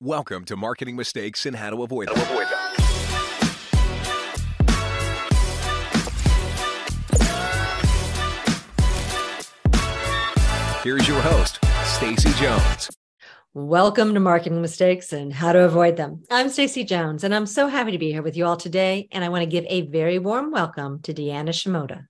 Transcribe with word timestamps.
Welcome 0.00 0.44
to 0.44 0.56
Marketing 0.56 0.94
Mistakes 0.94 1.44
and 1.44 1.56
How 1.56 1.70
to 1.70 1.82
Avoid 1.82 2.06
Them. 2.06 2.16
Here's 10.84 11.08
your 11.08 11.20
host, 11.20 11.58
Stacy 11.82 12.30
Jones. 12.34 12.90
Welcome 13.54 14.14
to 14.14 14.20
Marketing 14.20 14.62
Mistakes 14.62 15.12
and 15.12 15.32
How 15.32 15.52
to 15.52 15.64
Avoid 15.64 15.96
Them. 15.96 16.22
I'm 16.30 16.48
Stacy 16.48 16.84
Jones, 16.84 17.24
and 17.24 17.34
I'm 17.34 17.46
so 17.46 17.66
happy 17.66 17.90
to 17.90 17.98
be 17.98 18.12
here 18.12 18.22
with 18.22 18.36
you 18.36 18.46
all 18.46 18.56
today. 18.56 19.08
And 19.10 19.24
I 19.24 19.30
want 19.30 19.42
to 19.42 19.46
give 19.46 19.64
a 19.68 19.88
very 19.88 20.20
warm 20.20 20.52
welcome 20.52 21.00
to 21.02 21.12
Deanna 21.12 21.48
Shimota. 21.48 22.06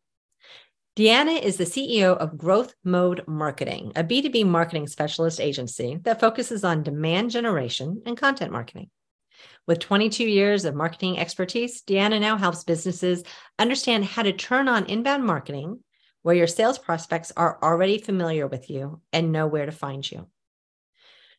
Deanna 0.98 1.40
is 1.40 1.58
the 1.58 1.64
CEO 1.64 2.16
of 2.16 2.36
Growth 2.36 2.74
Mode 2.82 3.22
Marketing, 3.28 3.92
a 3.94 4.02
B2B 4.02 4.44
marketing 4.44 4.88
specialist 4.88 5.40
agency 5.40 5.96
that 6.02 6.18
focuses 6.18 6.64
on 6.64 6.82
demand 6.82 7.30
generation 7.30 8.02
and 8.04 8.16
content 8.16 8.50
marketing. 8.50 8.90
With 9.68 9.78
22 9.78 10.24
years 10.24 10.64
of 10.64 10.74
marketing 10.74 11.16
expertise, 11.16 11.82
Deanna 11.82 12.20
now 12.20 12.36
helps 12.36 12.64
businesses 12.64 13.22
understand 13.60 14.06
how 14.06 14.24
to 14.24 14.32
turn 14.32 14.66
on 14.66 14.86
inbound 14.86 15.24
marketing 15.24 15.78
where 16.22 16.34
your 16.34 16.48
sales 16.48 16.80
prospects 16.80 17.30
are 17.36 17.60
already 17.62 17.98
familiar 17.98 18.48
with 18.48 18.68
you 18.68 19.00
and 19.12 19.30
know 19.30 19.46
where 19.46 19.66
to 19.66 19.70
find 19.70 20.10
you. 20.10 20.26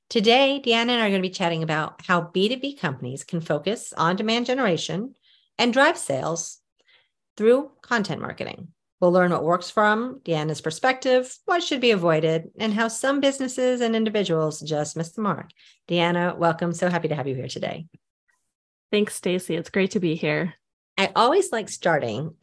Today, 0.10 0.62
Deanna 0.66 0.92
and 0.92 1.02
I 1.02 1.08
are 1.08 1.10
going 1.10 1.22
to 1.22 1.28
be 1.28 1.34
chatting 1.34 1.64
about 1.64 2.06
how 2.06 2.22
B2B 2.22 2.80
companies 2.80 3.26
can 3.26 3.42
focus 3.42 3.92
on 3.92 4.16
demand 4.16 4.46
generation 4.46 5.16
and 5.58 5.74
drive 5.74 5.98
sales 5.98 6.60
through 7.36 7.72
content 7.82 8.22
marketing. 8.22 8.70
We'll 9.00 9.12
learn 9.14 9.32
what 9.32 9.46
works 9.46 9.70
from 9.70 10.20
Deanna's 10.26 10.60
perspective, 10.60 11.34
what 11.46 11.64
should 11.64 11.80
be 11.80 11.92
avoided, 11.92 12.50
and 12.60 12.74
how 12.74 12.90
some 12.90 13.22
businesses 13.22 13.80
and 13.80 13.96
individuals 13.96 14.60
just 14.60 14.98
miss 14.98 15.12
the 15.12 15.22
mark. 15.22 15.52
Deanna, 15.88 16.38
welcome. 16.38 16.74
So 16.74 16.90
happy 16.90 17.08
to 17.08 17.16
have 17.16 17.28
you 17.28 17.36
here 17.36 17.48
today. 17.48 17.88
Thanks, 18.92 19.16
Stacy. 19.16 19.56
It's 19.56 19.70
great 19.70 19.92
to 19.92 20.00
be 20.00 20.16
here. 20.16 20.56
I 20.98 21.12
always 21.16 21.52
like 21.52 21.70
starting 21.70 22.36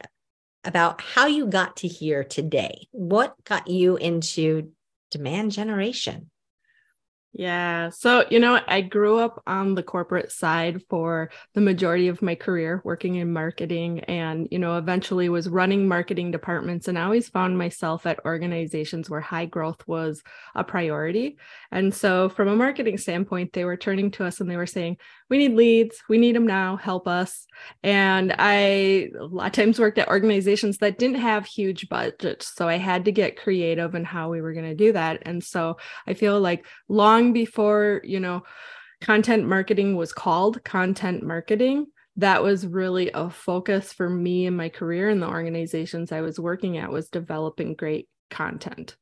about 0.63 0.99
how 1.01 1.27
you 1.27 1.45
got 1.45 1.77
to 1.77 1.87
here 1.87 2.23
today. 2.23 2.87
What 2.91 3.35
got 3.43 3.67
you 3.67 3.97
into 3.97 4.71
demand 5.11 5.51
generation? 5.51 6.31
Yeah. 7.33 7.89
So, 7.91 8.25
you 8.31 8.39
know, 8.39 8.59
I 8.67 8.81
grew 8.81 9.19
up 9.19 9.43
on 9.45 9.75
the 9.75 9.83
corporate 9.83 10.31
side 10.31 10.81
for 10.89 11.29
the 11.53 11.61
majority 11.61 12.07
of 12.07 12.23
my 12.23 12.33
career, 12.33 12.81
working 12.83 13.15
in 13.15 13.31
marketing 13.31 13.99
and, 14.05 14.47
you 14.49 14.57
know, 14.57 14.77
eventually 14.79 15.29
was 15.29 15.47
running 15.47 15.87
marketing 15.87 16.31
departments. 16.31 16.87
And 16.87 16.97
I 16.97 17.03
always 17.03 17.29
found 17.29 17.55
myself 17.55 18.07
at 18.07 18.25
organizations 18.25 19.07
where 19.07 19.21
high 19.21 19.45
growth 19.45 19.87
was 19.87 20.23
a 20.55 20.63
priority. 20.63 21.37
And 21.71 21.93
so, 21.93 22.29
from 22.29 22.47
a 22.47 22.55
marketing 22.55 22.97
standpoint, 22.97 23.53
they 23.53 23.65
were 23.65 23.77
turning 23.77 24.09
to 24.11 24.25
us 24.25 24.39
and 24.39 24.49
they 24.49 24.57
were 24.57 24.65
saying, 24.65 24.97
we 25.29 25.37
need 25.37 25.53
leads, 25.53 26.01
we 26.09 26.17
need 26.17 26.35
them 26.35 26.47
now, 26.47 26.77
help 26.77 27.07
us. 27.07 27.45
And 27.83 28.33
I 28.39 29.09
a 29.19 29.25
lot 29.25 29.47
of 29.47 29.51
times 29.51 29.79
worked 29.79 29.99
at 29.99 30.07
organizations 30.07 30.77
that 30.77 30.97
didn't 30.97 31.17
have 31.17 31.45
huge 31.45 31.87
budgets. 31.89 32.51
So, 32.55 32.67
I 32.67 32.77
had 32.77 33.05
to 33.05 33.11
get 33.11 33.37
creative 33.37 33.93
in 33.93 34.05
how 34.05 34.29
we 34.29 34.41
were 34.41 34.53
going 34.53 34.69
to 34.69 34.75
do 34.75 34.93
that. 34.93 35.21
And 35.23 35.43
so, 35.43 35.77
I 36.07 36.15
feel 36.15 36.39
like 36.39 36.65
long 36.87 37.16
long 37.17 37.33
before, 37.33 38.01
you 38.03 38.19
know, 38.19 38.43
content 39.01 39.47
marketing 39.47 39.95
was 39.95 40.13
called 40.13 40.63
content 40.63 41.23
marketing, 41.23 41.87
that 42.17 42.41
was 42.43 42.65
really 42.65 43.11
a 43.13 43.29
focus 43.29 43.93
for 43.93 44.09
me 44.09 44.45
in 44.45 44.55
my 44.55 44.69
career 44.69 45.09
and 45.09 45.21
the 45.21 45.27
organizations 45.27 46.11
I 46.11 46.21
was 46.21 46.39
working 46.39 46.77
at 46.77 46.91
was 46.91 47.09
developing 47.09 47.75
great 47.75 48.07
content 48.29 48.95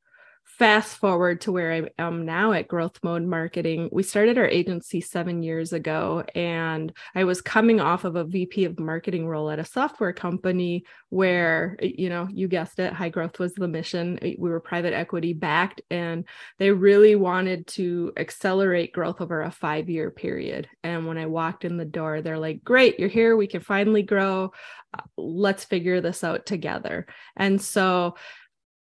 fast 0.57 0.95
forward 0.95 1.41
to 1.41 1.51
where 1.51 1.73
I 1.73 1.89
am 2.01 2.25
now 2.25 2.53
at 2.53 2.69
Growth 2.69 2.99
Mode 3.03 3.23
Marketing, 3.23 3.89
we 3.91 4.03
started 4.03 4.37
our 4.37 4.47
agency 4.47 5.01
seven 5.01 5.43
years 5.43 5.73
ago, 5.73 6.23
and 6.33 6.93
I 7.13 7.25
was 7.25 7.41
coming 7.41 7.81
off 7.81 8.05
of 8.05 8.15
a 8.15 8.23
VP 8.23 8.63
of 8.63 8.79
marketing 8.79 9.27
role 9.27 9.49
at 9.49 9.59
a 9.59 9.65
software 9.65 10.13
company 10.13 10.85
where, 11.09 11.75
you 11.81 12.07
know, 12.07 12.29
you 12.31 12.47
guessed 12.47 12.79
it, 12.79 12.93
high 12.93 13.09
growth 13.09 13.37
was 13.37 13.53
the 13.53 13.67
mission. 13.67 14.17
We 14.21 14.49
were 14.49 14.61
private 14.61 14.93
equity 14.93 15.33
backed, 15.33 15.81
and 15.91 16.23
they 16.57 16.71
really 16.71 17.15
wanted 17.15 17.67
to 17.67 18.13
accelerate 18.15 18.93
growth 18.93 19.19
over 19.19 19.41
a 19.41 19.51
five 19.51 19.89
year 19.89 20.09
period. 20.09 20.69
And 20.83 21.05
when 21.05 21.17
I 21.17 21.25
walked 21.25 21.65
in 21.65 21.75
the 21.75 21.85
door, 21.85 22.21
they're 22.21 22.39
like, 22.39 22.63
Great, 22.63 22.97
you're 22.97 23.09
here. 23.09 23.35
We 23.35 23.47
can 23.47 23.61
finally 23.61 24.03
grow. 24.03 24.53
Uh, 24.93 25.01
let's 25.17 25.65
figure 25.65 25.99
this 25.99 26.23
out 26.23 26.45
together. 26.45 27.07
And 27.35 27.61
so, 27.61 28.15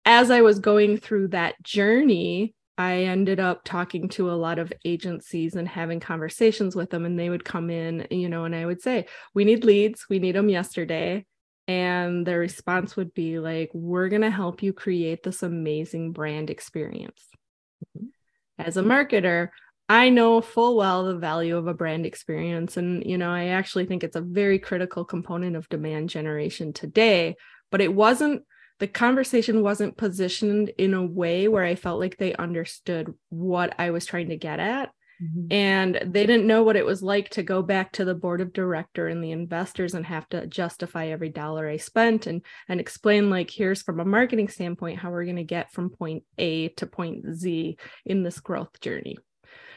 as 0.05 0.31
I 0.31 0.43
was 0.43 0.59
going 0.59 0.99
through 0.99 1.29
that 1.29 1.63
journey, 1.63 2.55
I 2.77 3.05
ended 3.05 3.39
up 3.39 3.63
talking 3.65 4.09
to 4.11 4.31
a 4.31 4.35
lot 4.35 4.59
of 4.59 4.73
agencies 4.85 5.55
and 5.55 5.69
having 5.69 6.01
conversations 6.01 6.75
with 6.75 6.91
them. 6.91 7.05
And 7.05 7.19
they 7.19 7.31
would 7.31 7.45
come 7.45 7.71
in, 7.71 8.07
you 8.11 8.29
know, 8.29 8.45
and 8.45 8.55
I 8.55 8.67
would 8.67 8.83
say, 8.83 9.07
We 9.33 9.45
need 9.45 9.65
leads, 9.65 10.07
we 10.11 10.19
need 10.19 10.35
them 10.35 10.49
yesterday. 10.49 11.25
And 11.67 12.27
their 12.27 12.41
response 12.41 12.97
would 12.97 13.15
be 13.15 13.39
like, 13.39 13.71
We're 13.73 14.09
going 14.09 14.23
to 14.23 14.31
help 14.31 14.63
you 14.63 14.73
create 14.73 15.23
this 15.23 15.43
amazing 15.43 16.13
brand 16.13 16.51
experience. 16.51 17.23
Mm-hmm. 17.97 18.07
As 18.59 18.77
a 18.77 18.83
marketer, 18.83 19.51
I 19.89 20.09
know 20.09 20.41
full 20.41 20.77
well 20.77 21.05
the 21.05 21.17
value 21.17 21.57
of 21.57 21.67
a 21.69 21.75
brand 21.75 22.07
experience. 22.07 22.77
And, 22.77 23.05
you 23.05 23.19
know, 23.19 23.31
I 23.31 23.47
actually 23.49 23.87
think 23.87 24.03
it's 24.03 24.17
a 24.17 24.21
very 24.21 24.59
critical 24.59 25.05
component 25.05 25.57
of 25.57 25.69
demand 25.69 26.09
generation 26.09 26.73
today, 26.73 27.37
but 27.71 27.81
it 27.81 27.95
wasn't 27.95 28.43
the 28.81 28.89
conversation 28.89 29.63
wasn't 29.63 29.97
positioned 29.97 30.71
in 30.79 30.95
a 30.95 31.05
way 31.05 31.49
where 31.49 31.65
I 31.65 31.75
felt 31.75 32.01
like 32.01 32.17
they 32.17 32.35
understood 32.35 33.15
what 33.29 33.75
I 33.79 33.91
was 33.91 34.07
trying 34.07 34.31
to 34.31 34.37
get 34.37 34.61
at. 34.61 34.91
Mm-hmm. 35.23 35.53
And 35.53 36.01
they 36.07 36.27
didn't 36.27 36.47
know 36.47 36.65
what 36.65 36.75
it 36.77 36.85
was 36.85 37.03
like 37.03 37.31
to 37.31 37.45
go 37.45 37.63
back 37.63 37.93
to 37.93 38.05
the 38.05 38.17
board 38.17 38.41
of 38.41 38.53
director 38.53 39.07
and 39.07 39.23
the 39.23 39.31
investors 39.31 39.95
and 39.95 40.05
have 40.05 40.29
to 40.31 40.47
justify 40.47 41.07
every 41.07 41.29
dollar 41.29 41.69
I 41.69 41.77
spent 41.77 42.27
and 42.27 42.43
and 42.69 42.81
explain 42.81 43.31
like 43.31 43.49
here's 43.49 43.83
from 43.83 44.01
a 44.01 44.05
marketing 44.05 44.49
standpoint 44.49 44.99
how 44.99 45.11
we're 45.11 45.25
going 45.25 45.37
to 45.37 45.45
get 45.45 45.73
from 45.73 45.91
point 45.91 46.25
A 46.37 46.69
to 46.71 46.87
point 46.87 47.33
Z 47.33 47.77
in 48.05 48.23
this 48.25 48.41
growth 48.41 48.81
journey. 48.81 49.17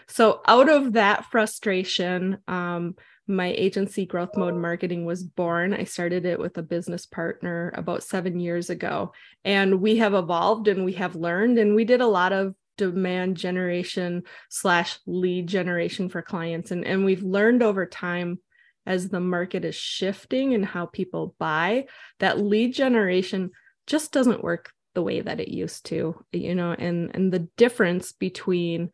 So 0.08 0.42
out 0.48 0.70
of 0.70 0.94
that 0.94 1.26
frustration, 1.26 2.38
um, 2.48 2.96
my 3.28 3.48
agency 3.48 4.06
growth 4.06 4.36
mode 4.38 4.56
marketing 4.56 5.06
was 5.06 5.24
born. 5.24 5.74
I 5.74 5.84
started 5.84 6.26
it 6.26 6.40
with 6.40 6.58
a 6.58 6.64
business 6.64 7.06
partner 7.06 7.74
about 7.76 8.04
seven 8.04 8.40
years 8.40 8.70
ago 8.70 9.12
and 9.44 9.82
we 9.82 9.98
have 9.98 10.14
evolved 10.14 10.68
and 10.68 10.86
we 10.86 10.94
have 10.94 11.16
learned 11.16 11.58
and 11.58 11.76
we 11.76 11.84
did 11.84 12.02
a 12.02 12.08
lot 12.08 12.32
of 12.32 12.56
demand 12.78 13.36
generation 13.36 14.24
slash 14.50 15.00
lead 15.06 15.48
generation 15.48 16.10
for 16.10 16.22
clients 16.22 16.72
and, 16.72 16.86
and 16.86 17.04
we've 17.04 17.24
learned 17.24 17.64
over 17.64 17.86
time 17.86 18.40
as 18.86 19.10
the 19.10 19.20
market 19.20 19.66
is 19.66 19.76
shifting 19.76 20.54
and 20.54 20.66
how 20.66 20.86
people 20.86 21.36
buy 21.40 21.86
that 22.20 22.40
lead 22.40 22.74
generation 22.74 23.52
just 23.88 24.12
doesn't 24.12 24.44
work 24.44 24.72
the 24.94 25.02
way 25.02 25.20
that 25.22 25.40
it 25.40 25.50
used 25.50 25.86
to 25.88 26.24
you 26.32 26.56
know 26.56 26.72
and 26.72 27.14
and 27.16 27.34
the 27.34 27.48
difference 27.58 28.12
between 28.14 28.90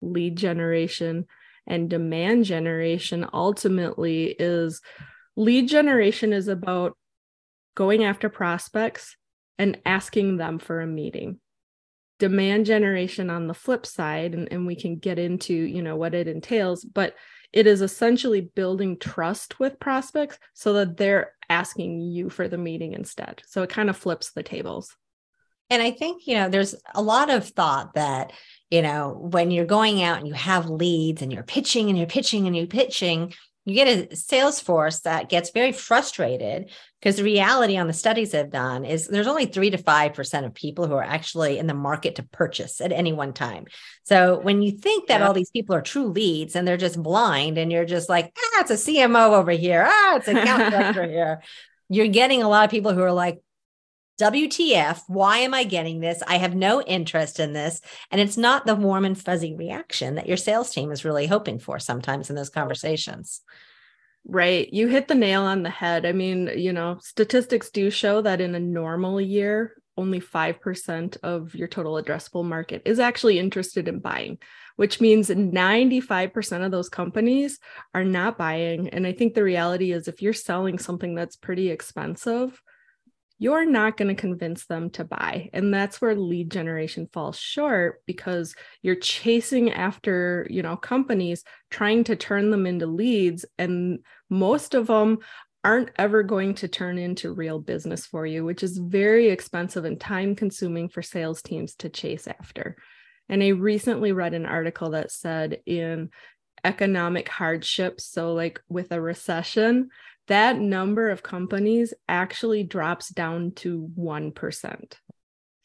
lead 0.00 0.36
generation 0.36 1.26
and 1.66 1.88
demand 1.88 2.44
generation 2.44 3.26
ultimately 3.32 4.34
is 4.38 4.80
lead 5.36 5.68
generation 5.68 6.32
is 6.32 6.48
about 6.48 6.96
going 7.74 8.04
after 8.04 8.28
prospects 8.28 9.16
and 9.58 9.80
asking 9.86 10.36
them 10.36 10.58
for 10.58 10.80
a 10.80 10.86
meeting. 10.86 11.38
Demand 12.18 12.66
generation 12.66 13.30
on 13.30 13.46
the 13.46 13.54
flip 13.54 13.86
side 13.86 14.34
and, 14.34 14.48
and 14.52 14.66
we 14.66 14.76
can 14.76 14.96
get 14.96 15.18
into 15.18 15.54
you 15.54 15.82
know 15.82 15.96
what 15.96 16.14
it 16.14 16.28
entails 16.28 16.84
but 16.84 17.14
it 17.52 17.66
is 17.66 17.82
essentially 17.82 18.40
building 18.40 18.98
trust 18.98 19.60
with 19.60 19.78
prospects 19.78 20.38
so 20.54 20.72
that 20.74 20.96
they're 20.96 21.32
asking 21.50 22.00
you 22.00 22.30
for 22.30 22.48
the 22.48 22.56
meeting 22.56 22.94
instead. 22.94 23.42
So 23.46 23.62
it 23.62 23.68
kind 23.68 23.90
of 23.90 23.96
flips 23.96 24.32
the 24.32 24.42
tables. 24.42 24.96
And 25.70 25.82
i 25.82 25.90
think 25.90 26.26
you 26.26 26.34
know 26.34 26.50
there's 26.50 26.74
a 26.94 27.00
lot 27.00 27.30
of 27.30 27.48
thought 27.48 27.94
that 27.94 28.32
you 28.72 28.80
know, 28.80 29.14
when 29.20 29.50
you're 29.50 29.66
going 29.66 30.02
out 30.02 30.16
and 30.16 30.26
you 30.26 30.32
have 30.32 30.70
leads 30.70 31.20
and 31.20 31.30
you're 31.30 31.42
pitching 31.42 31.90
and 31.90 31.98
you're 31.98 32.06
pitching 32.06 32.46
and 32.46 32.56
you're 32.56 32.66
pitching, 32.66 33.34
you 33.66 33.74
get 33.74 34.12
a 34.12 34.16
sales 34.16 34.60
force 34.60 35.00
that 35.00 35.28
gets 35.28 35.50
very 35.50 35.72
frustrated 35.72 36.70
because 36.98 37.16
the 37.16 37.22
reality 37.22 37.76
on 37.76 37.86
the 37.86 37.92
studies 37.92 38.30
they've 38.30 38.48
done 38.48 38.86
is 38.86 39.08
there's 39.08 39.26
only 39.26 39.44
three 39.44 39.68
to 39.68 39.76
five 39.76 40.14
percent 40.14 40.46
of 40.46 40.54
people 40.54 40.86
who 40.86 40.94
are 40.94 41.02
actually 41.02 41.58
in 41.58 41.66
the 41.66 41.74
market 41.74 42.14
to 42.14 42.22
purchase 42.22 42.80
at 42.80 42.92
any 42.92 43.12
one 43.12 43.34
time. 43.34 43.66
So 44.04 44.40
when 44.40 44.62
you 44.62 44.70
think 44.70 45.08
that 45.08 45.20
yeah. 45.20 45.26
all 45.26 45.34
these 45.34 45.50
people 45.50 45.76
are 45.76 45.82
true 45.82 46.06
leads 46.06 46.56
and 46.56 46.66
they're 46.66 46.78
just 46.78 47.00
blind 47.00 47.58
and 47.58 47.70
you're 47.70 47.84
just 47.84 48.08
like, 48.08 48.32
ah, 48.38 48.60
it's 48.62 48.70
a 48.70 48.90
CMO 48.90 49.32
over 49.32 49.50
here, 49.50 49.84
ah, 49.86 50.16
it's 50.16 50.28
a 50.28 50.30
account 50.30 50.70
director 50.72 51.06
here, 51.06 51.42
you're 51.90 52.08
getting 52.08 52.42
a 52.42 52.48
lot 52.48 52.64
of 52.64 52.70
people 52.70 52.94
who 52.94 53.02
are 53.02 53.12
like, 53.12 53.42
WTF, 54.20 55.02
why 55.08 55.38
am 55.38 55.54
I 55.54 55.64
getting 55.64 56.00
this? 56.00 56.22
I 56.26 56.36
have 56.36 56.54
no 56.54 56.82
interest 56.82 57.40
in 57.40 57.52
this. 57.52 57.80
And 58.10 58.20
it's 58.20 58.36
not 58.36 58.66
the 58.66 58.74
warm 58.74 59.04
and 59.04 59.18
fuzzy 59.18 59.54
reaction 59.54 60.16
that 60.16 60.28
your 60.28 60.36
sales 60.36 60.70
team 60.70 60.92
is 60.92 61.04
really 61.04 61.26
hoping 61.26 61.58
for 61.58 61.78
sometimes 61.78 62.30
in 62.30 62.36
those 62.36 62.50
conversations. 62.50 63.40
Right. 64.24 64.72
You 64.72 64.86
hit 64.86 65.08
the 65.08 65.16
nail 65.16 65.42
on 65.42 65.64
the 65.64 65.70
head. 65.70 66.06
I 66.06 66.12
mean, 66.12 66.50
you 66.56 66.72
know, 66.72 66.98
statistics 67.02 67.70
do 67.70 67.90
show 67.90 68.22
that 68.22 68.40
in 68.40 68.54
a 68.54 68.60
normal 68.60 69.20
year, 69.20 69.74
only 69.96 70.20
5% 70.20 71.16
of 71.22 71.54
your 71.54 71.68
total 71.68 72.00
addressable 72.00 72.44
market 72.44 72.82
is 72.84 73.00
actually 73.00 73.38
interested 73.38 73.88
in 73.88 73.98
buying, 73.98 74.38
which 74.76 75.00
means 75.00 75.28
95% 75.28 76.64
of 76.64 76.70
those 76.70 76.88
companies 76.88 77.58
are 77.94 78.04
not 78.04 78.38
buying. 78.38 78.88
And 78.90 79.06
I 79.06 79.12
think 79.12 79.34
the 79.34 79.42
reality 79.42 79.92
is 79.92 80.06
if 80.08 80.22
you're 80.22 80.32
selling 80.32 80.78
something 80.78 81.14
that's 81.14 81.36
pretty 81.36 81.70
expensive, 81.70 82.62
you're 83.42 83.66
not 83.66 83.96
going 83.96 84.06
to 84.06 84.14
convince 84.14 84.66
them 84.66 84.88
to 84.88 85.02
buy. 85.02 85.50
And 85.52 85.74
that's 85.74 86.00
where 86.00 86.14
lead 86.14 86.48
generation 86.48 87.08
falls 87.12 87.36
short 87.36 88.00
because 88.06 88.54
you're 88.82 88.94
chasing 88.94 89.72
after, 89.72 90.46
you 90.48 90.62
know, 90.62 90.76
companies 90.76 91.42
trying 91.68 92.04
to 92.04 92.14
turn 92.14 92.52
them 92.52 92.66
into 92.66 92.86
leads 92.86 93.44
and 93.58 93.98
most 94.30 94.74
of 94.74 94.86
them 94.86 95.18
aren't 95.64 95.90
ever 95.98 96.22
going 96.22 96.54
to 96.54 96.68
turn 96.68 96.98
into 96.98 97.32
real 97.32 97.58
business 97.58 98.06
for 98.06 98.24
you, 98.24 98.44
which 98.44 98.62
is 98.62 98.78
very 98.78 99.28
expensive 99.28 99.84
and 99.84 99.98
time 99.98 100.36
consuming 100.36 100.88
for 100.88 101.02
sales 101.02 101.42
teams 101.42 101.74
to 101.74 101.88
chase 101.88 102.28
after. 102.28 102.76
And 103.28 103.42
I 103.42 103.48
recently 103.48 104.12
read 104.12 104.34
an 104.34 104.46
article 104.46 104.90
that 104.90 105.10
said 105.10 105.62
in 105.66 106.10
economic 106.62 107.28
hardships, 107.28 108.06
so 108.06 108.34
like 108.34 108.60
with 108.68 108.92
a 108.92 109.00
recession, 109.00 109.88
that 110.28 110.58
number 110.58 111.10
of 111.10 111.22
companies 111.22 111.94
actually 112.08 112.64
drops 112.64 113.08
down 113.08 113.52
to 113.56 113.90
1%. 113.98 114.92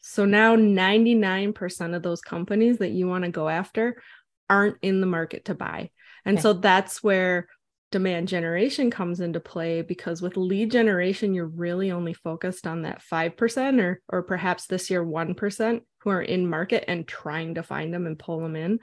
So 0.00 0.24
now 0.24 0.56
99% 0.56 1.94
of 1.94 2.02
those 2.02 2.20
companies 2.20 2.78
that 2.78 2.90
you 2.90 3.06
want 3.06 3.24
to 3.24 3.30
go 3.30 3.48
after 3.48 4.02
aren't 4.48 4.78
in 4.82 5.00
the 5.00 5.06
market 5.06 5.46
to 5.46 5.54
buy. 5.54 5.90
And 6.24 6.38
okay. 6.38 6.42
so 6.42 6.52
that's 6.54 7.02
where 7.02 7.48
demand 7.90 8.28
generation 8.28 8.90
comes 8.90 9.20
into 9.20 9.40
play 9.40 9.82
because 9.82 10.20
with 10.20 10.36
lead 10.36 10.70
generation 10.70 11.32
you're 11.32 11.46
really 11.46 11.90
only 11.90 12.12
focused 12.12 12.66
on 12.66 12.82
that 12.82 13.02
5% 13.10 13.80
or 13.80 14.02
or 14.08 14.22
perhaps 14.22 14.66
this 14.66 14.90
year 14.90 15.04
1% 15.04 15.80
who 16.00 16.10
are 16.10 16.22
in 16.22 16.48
market 16.48 16.84
and 16.86 17.08
trying 17.08 17.54
to 17.54 17.62
find 17.62 17.92
them 17.92 18.06
and 18.06 18.18
pull 18.18 18.40
them 18.40 18.56
in 18.56 18.78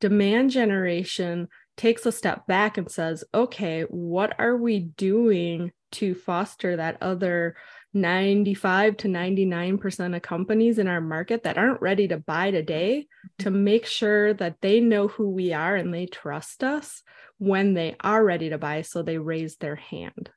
demand 0.00 0.50
generation 0.50 1.48
takes 1.76 2.06
a 2.06 2.12
step 2.12 2.46
back 2.46 2.76
and 2.76 2.90
says 2.90 3.24
okay 3.34 3.82
what 3.82 4.38
are 4.38 4.56
we 4.56 4.80
doing 4.80 5.72
to 5.90 6.14
foster 6.14 6.76
that 6.76 6.98
other 7.00 7.54
95 7.94 8.96
to 8.98 9.08
99% 9.08 10.16
of 10.16 10.22
companies 10.22 10.78
in 10.78 10.88
our 10.88 11.00
market 11.00 11.42
that 11.42 11.58
aren't 11.58 11.82
ready 11.82 12.08
to 12.08 12.16
buy 12.16 12.50
today 12.50 13.00
mm-hmm. 13.00 13.44
to 13.44 13.50
make 13.50 13.86
sure 13.86 14.32
that 14.34 14.56
they 14.62 14.80
know 14.80 15.08
who 15.08 15.30
we 15.30 15.52
are 15.52 15.76
and 15.76 15.92
they 15.92 16.06
trust 16.06 16.64
us 16.64 17.02
when 17.38 17.74
they 17.74 17.96
are 18.00 18.24
ready 18.24 18.50
to 18.50 18.58
buy 18.58 18.82
so 18.82 19.02
they 19.02 19.18
raise 19.18 19.56
their 19.56 19.76
hand. 19.76 20.30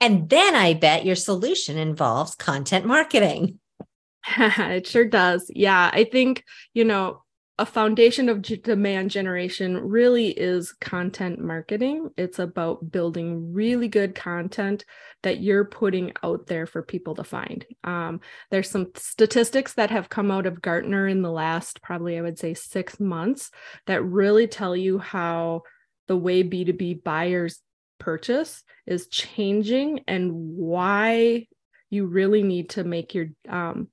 And 0.00 0.28
then 0.28 0.54
I 0.54 0.74
bet 0.74 1.04
your 1.04 1.16
solution 1.16 1.76
involves 1.76 2.34
content 2.36 2.86
marketing. 2.86 3.58
it 4.38 4.86
sure 4.86 5.04
does. 5.04 5.50
Yeah, 5.54 5.90
I 5.92 6.04
think, 6.04 6.44
you 6.72 6.84
know, 6.84 7.22
a 7.58 7.66
foundation 7.66 8.28
of 8.28 8.40
demand 8.40 9.10
generation 9.10 9.76
really 9.76 10.28
is 10.28 10.72
content 10.72 11.40
marketing. 11.40 12.08
It's 12.16 12.38
about 12.38 12.92
building 12.92 13.52
really 13.52 13.88
good 13.88 14.14
content 14.14 14.84
that 15.24 15.40
you're 15.40 15.64
putting 15.64 16.12
out 16.22 16.46
there 16.46 16.66
for 16.66 16.82
people 16.82 17.16
to 17.16 17.24
find. 17.24 17.66
Um, 17.82 18.20
there's 18.52 18.70
some 18.70 18.92
statistics 18.94 19.74
that 19.74 19.90
have 19.90 20.08
come 20.08 20.30
out 20.30 20.46
of 20.46 20.62
Gartner 20.62 21.08
in 21.08 21.20
the 21.20 21.32
last, 21.32 21.82
probably, 21.82 22.16
I 22.16 22.20
would 22.20 22.38
say, 22.38 22.54
six 22.54 23.00
months 23.00 23.50
that 23.86 24.04
really 24.04 24.46
tell 24.46 24.76
you 24.76 24.98
how 25.00 25.62
the 26.06 26.16
way 26.16 26.44
B2B 26.44 27.02
buyers 27.02 27.60
purchase 27.98 28.62
is 28.86 29.08
changing 29.08 30.04
and 30.06 30.30
why 30.32 31.48
you 31.90 32.06
really 32.06 32.44
need 32.44 32.70
to 32.70 32.84
make 32.84 33.14
your 33.14 33.26
um, 33.48 33.88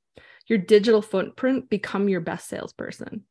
your 0.48 0.60
digital 0.60 1.02
footprint 1.02 1.72
become 1.72 2.08
your 2.08 2.22
best 2.22 2.48
salesperson 2.48 3.24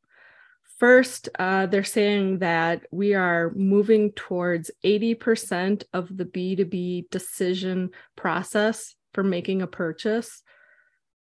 First, 0.84 1.30
uh, 1.38 1.64
they're 1.64 1.82
saying 1.82 2.40
that 2.40 2.82
we 2.90 3.14
are 3.14 3.52
moving 3.54 4.12
towards 4.12 4.70
80% 4.84 5.82
of 5.94 6.14
the 6.14 6.26
B2B 6.26 7.08
decision 7.08 7.88
process 8.16 8.94
for 9.14 9.24
making 9.24 9.62
a 9.62 9.66
purchase 9.66 10.42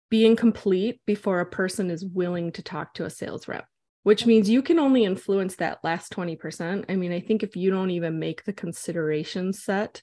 being 0.08 0.34
complete 0.34 1.02
before 1.04 1.40
a 1.40 1.46
person 1.46 1.90
is 1.90 2.06
willing 2.06 2.52
to 2.52 2.62
talk 2.62 2.94
to 2.94 3.04
a 3.04 3.10
sales 3.10 3.46
rep, 3.46 3.66
which 4.02 4.24
means 4.24 4.48
you 4.48 4.62
can 4.62 4.78
only 4.78 5.04
influence 5.04 5.56
that 5.56 5.84
last 5.84 6.10
20%. 6.10 6.86
I 6.88 6.96
mean, 6.96 7.12
I 7.12 7.20
think 7.20 7.42
if 7.42 7.54
you 7.54 7.70
don't 7.70 7.90
even 7.90 8.18
make 8.18 8.44
the 8.44 8.54
consideration 8.54 9.52
set, 9.52 10.00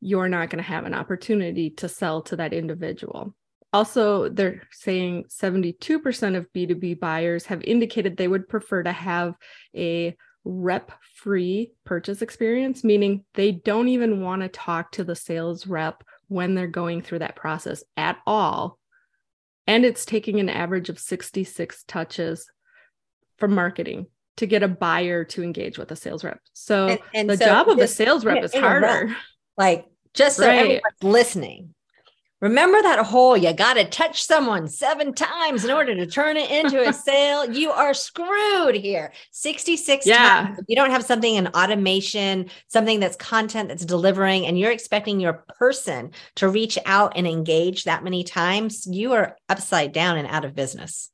you're 0.00 0.30
not 0.30 0.48
going 0.48 0.64
to 0.64 0.70
have 0.70 0.86
an 0.86 0.94
opportunity 0.94 1.68
to 1.68 1.86
sell 1.86 2.22
to 2.22 2.36
that 2.36 2.54
individual. 2.54 3.34
Also, 3.72 4.28
they're 4.28 4.62
saying 4.70 5.24
72% 5.28 6.36
of 6.36 6.52
B2B 6.52 7.00
buyers 7.00 7.46
have 7.46 7.62
indicated 7.62 8.16
they 8.16 8.28
would 8.28 8.48
prefer 8.48 8.82
to 8.82 8.92
have 8.92 9.34
a 9.74 10.14
rep 10.44 10.92
free 11.14 11.72
purchase 11.84 12.20
experience, 12.20 12.84
meaning 12.84 13.24
they 13.34 13.52
don't 13.52 13.88
even 13.88 14.20
want 14.20 14.42
to 14.42 14.48
talk 14.48 14.92
to 14.92 15.04
the 15.04 15.16
sales 15.16 15.66
rep 15.66 16.04
when 16.28 16.54
they're 16.54 16.66
going 16.66 17.02
through 17.02 17.20
that 17.20 17.36
process 17.36 17.82
at 17.96 18.18
all. 18.26 18.78
And 19.66 19.84
it's 19.84 20.04
taking 20.04 20.40
an 20.40 20.48
average 20.48 20.88
of 20.88 20.98
66 20.98 21.84
touches 21.86 22.50
from 23.38 23.54
marketing 23.54 24.06
to 24.36 24.46
get 24.46 24.62
a 24.62 24.68
buyer 24.68 25.24
to 25.24 25.42
engage 25.42 25.78
with 25.78 25.90
a 25.90 25.96
sales 25.96 26.24
rep. 26.24 26.40
So 26.52 26.88
and, 26.88 26.98
and 27.14 27.30
the 27.30 27.36
so 27.36 27.44
job 27.44 27.68
of 27.68 27.78
a 27.78 27.86
sales 27.86 28.24
rep 28.24 28.42
is 28.42 28.54
harder. 28.54 29.14
Like 29.56 29.86
just 30.14 30.38
so 30.38 30.46
right. 30.46 30.58
everyone's 30.58 31.02
listening, 31.02 31.74
Remember 32.42 32.82
that 32.82 33.06
hole? 33.06 33.36
you 33.36 33.52
got 33.54 33.74
to 33.74 33.84
touch 33.84 34.24
someone 34.24 34.66
seven 34.66 35.14
times 35.14 35.64
in 35.64 35.70
order 35.70 35.94
to 35.94 36.06
turn 36.06 36.36
it 36.36 36.50
into 36.50 36.86
a 36.86 36.92
sale. 36.92 37.48
You 37.48 37.70
are 37.70 37.94
screwed 37.94 38.74
here. 38.74 39.12
66 39.30 40.04
yeah. 40.04 40.16
times. 40.18 40.58
You 40.66 40.74
don't 40.74 40.90
have 40.90 41.04
something 41.04 41.36
in 41.36 41.46
automation, 41.46 42.50
something 42.66 42.98
that's 42.98 43.16
content 43.16 43.68
that's 43.68 43.84
delivering, 43.84 44.44
and 44.46 44.58
you're 44.58 44.72
expecting 44.72 45.20
your 45.20 45.44
person 45.56 46.10
to 46.34 46.48
reach 46.48 46.78
out 46.84 47.12
and 47.16 47.28
engage 47.28 47.84
that 47.84 48.02
many 48.02 48.24
times. 48.24 48.88
You 48.90 49.12
are 49.12 49.36
upside 49.48 49.92
down 49.92 50.18
and 50.18 50.26
out 50.26 50.44
of 50.44 50.56
business. 50.56 51.10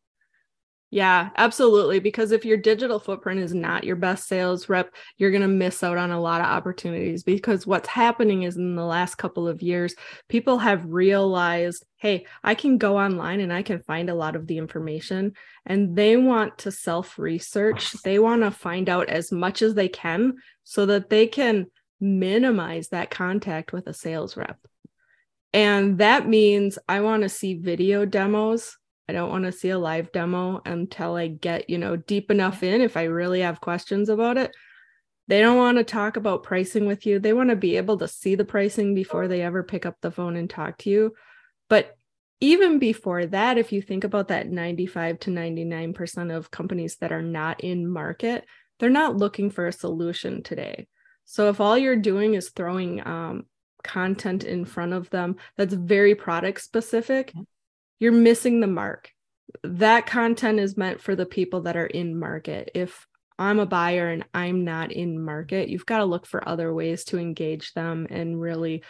Yeah, 0.90 1.28
absolutely. 1.36 2.00
Because 2.00 2.32
if 2.32 2.46
your 2.46 2.56
digital 2.56 2.98
footprint 2.98 3.40
is 3.40 3.52
not 3.52 3.84
your 3.84 3.96
best 3.96 4.26
sales 4.26 4.70
rep, 4.70 4.94
you're 5.18 5.30
going 5.30 5.42
to 5.42 5.48
miss 5.48 5.82
out 5.82 5.98
on 5.98 6.10
a 6.10 6.20
lot 6.20 6.40
of 6.40 6.46
opportunities. 6.46 7.22
Because 7.22 7.66
what's 7.66 7.88
happening 7.88 8.44
is 8.44 8.56
in 8.56 8.74
the 8.74 8.84
last 8.84 9.16
couple 9.16 9.46
of 9.46 9.60
years, 9.60 9.94
people 10.28 10.58
have 10.58 10.86
realized 10.86 11.84
hey, 11.98 12.24
I 12.44 12.54
can 12.54 12.78
go 12.78 12.96
online 12.96 13.40
and 13.40 13.52
I 13.52 13.62
can 13.62 13.82
find 13.82 14.08
a 14.08 14.14
lot 14.14 14.36
of 14.36 14.46
the 14.46 14.56
information. 14.56 15.32
And 15.66 15.96
they 15.96 16.16
want 16.16 16.58
to 16.58 16.70
self 16.70 17.18
research, 17.18 17.92
they 18.04 18.18
want 18.18 18.42
to 18.42 18.50
find 18.50 18.88
out 18.88 19.08
as 19.08 19.30
much 19.32 19.62
as 19.62 19.74
they 19.74 19.88
can 19.88 20.34
so 20.64 20.86
that 20.86 21.10
they 21.10 21.26
can 21.26 21.66
minimize 22.00 22.88
that 22.90 23.10
contact 23.10 23.72
with 23.72 23.88
a 23.88 23.92
sales 23.92 24.36
rep. 24.36 24.58
And 25.52 25.98
that 25.98 26.28
means 26.28 26.78
I 26.88 27.00
want 27.00 27.24
to 27.24 27.28
see 27.28 27.54
video 27.54 28.04
demos 28.04 28.76
I 29.08 29.12
don't 29.12 29.30
want 29.30 29.44
to 29.44 29.52
see 29.52 29.70
a 29.70 29.78
live 29.78 30.12
demo 30.12 30.60
until 30.66 31.16
I 31.16 31.28
get, 31.28 31.70
you 31.70 31.78
know, 31.78 31.96
deep 31.96 32.30
enough 32.30 32.62
in 32.62 32.80
if 32.82 32.96
I 32.96 33.04
really 33.04 33.40
have 33.40 33.60
questions 33.60 34.08
about 34.08 34.36
it. 34.36 34.54
They 35.28 35.40
don't 35.40 35.56
want 35.56 35.78
to 35.78 35.84
talk 35.84 36.16
about 36.16 36.42
pricing 36.42 36.86
with 36.86 37.06
you. 37.06 37.18
They 37.18 37.32
want 37.32 37.50
to 37.50 37.56
be 37.56 37.76
able 37.76 37.98
to 37.98 38.08
see 38.08 38.34
the 38.34 38.44
pricing 38.44 38.94
before 38.94 39.28
they 39.28 39.42
ever 39.42 39.62
pick 39.62 39.86
up 39.86 39.96
the 40.00 40.10
phone 40.10 40.36
and 40.36 40.48
talk 40.48 40.78
to 40.78 40.90
you. 40.90 41.14
But 41.68 41.96
even 42.40 42.78
before 42.78 43.26
that, 43.26 43.58
if 43.58 43.72
you 43.72 43.82
think 43.82 44.04
about 44.04 44.28
that 44.28 44.48
95 44.48 45.18
to 45.20 45.30
99% 45.30 46.34
of 46.34 46.50
companies 46.50 46.96
that 46.96 47.12
are 47.12 47.22
not 47.22 47.62
in 47.62 47.88
market, 47.88 48.44
they're 48.78 48.90
not 48.90 49.16
looking 49.16 49.50
for 49.50 49.66
a 49.66 49.72
solution 49.72 50.42
today. 50.42 50.86
So 51.24 51.48
if 51.48 51.60
all 51.60 51.76
you're 51.76 51.96
doing 51.96 52.34
is 52.34 52.50
throwing 52.50 53.06
um, 53.06 53.46
content 53.82 54.44
in 54.44 54.64
front 54.64 54.92
of 54.92 55.10
them 55.10 55.36
that's 55.56 55.74
very 55.74 56.14
product 56.14 56.60
specific, 56.60 57.32
you're 57.98 58.12
missing 58.12 58.60
the 58.60 58.66
mark. 58.66 59.10
That 59.62 60.06
content 60.06 60.60
is 60.60 60.76
meant 60.76 61.00
for 61.00 61.16
the 61.16 61.26
people 61.26 61.62
that 61.62 61.76
are 61.76 61.86
in 61.86 62.18
market. 62.18 62.70
If 62.74 63.06
I'm 63.38 63.60
a 63.60 63.66
buyer 63.66 64.08
and 64.08 64.24
I'm 64.34 64.64
not 64.64 64.92
in 64.92 65.24
market, 65.24 65.68
you've 65.68 65.86
got 65.86 65.98
to 65.98 66.04
look 66.04 66.26
for 66.26 66.46
other 66.48 66.74
ways 66.74 67.04
to 67.04 67.18
engage 67.18 67.72
them 67.72 68.06
and 68.10 68.40
really 68.40 68.82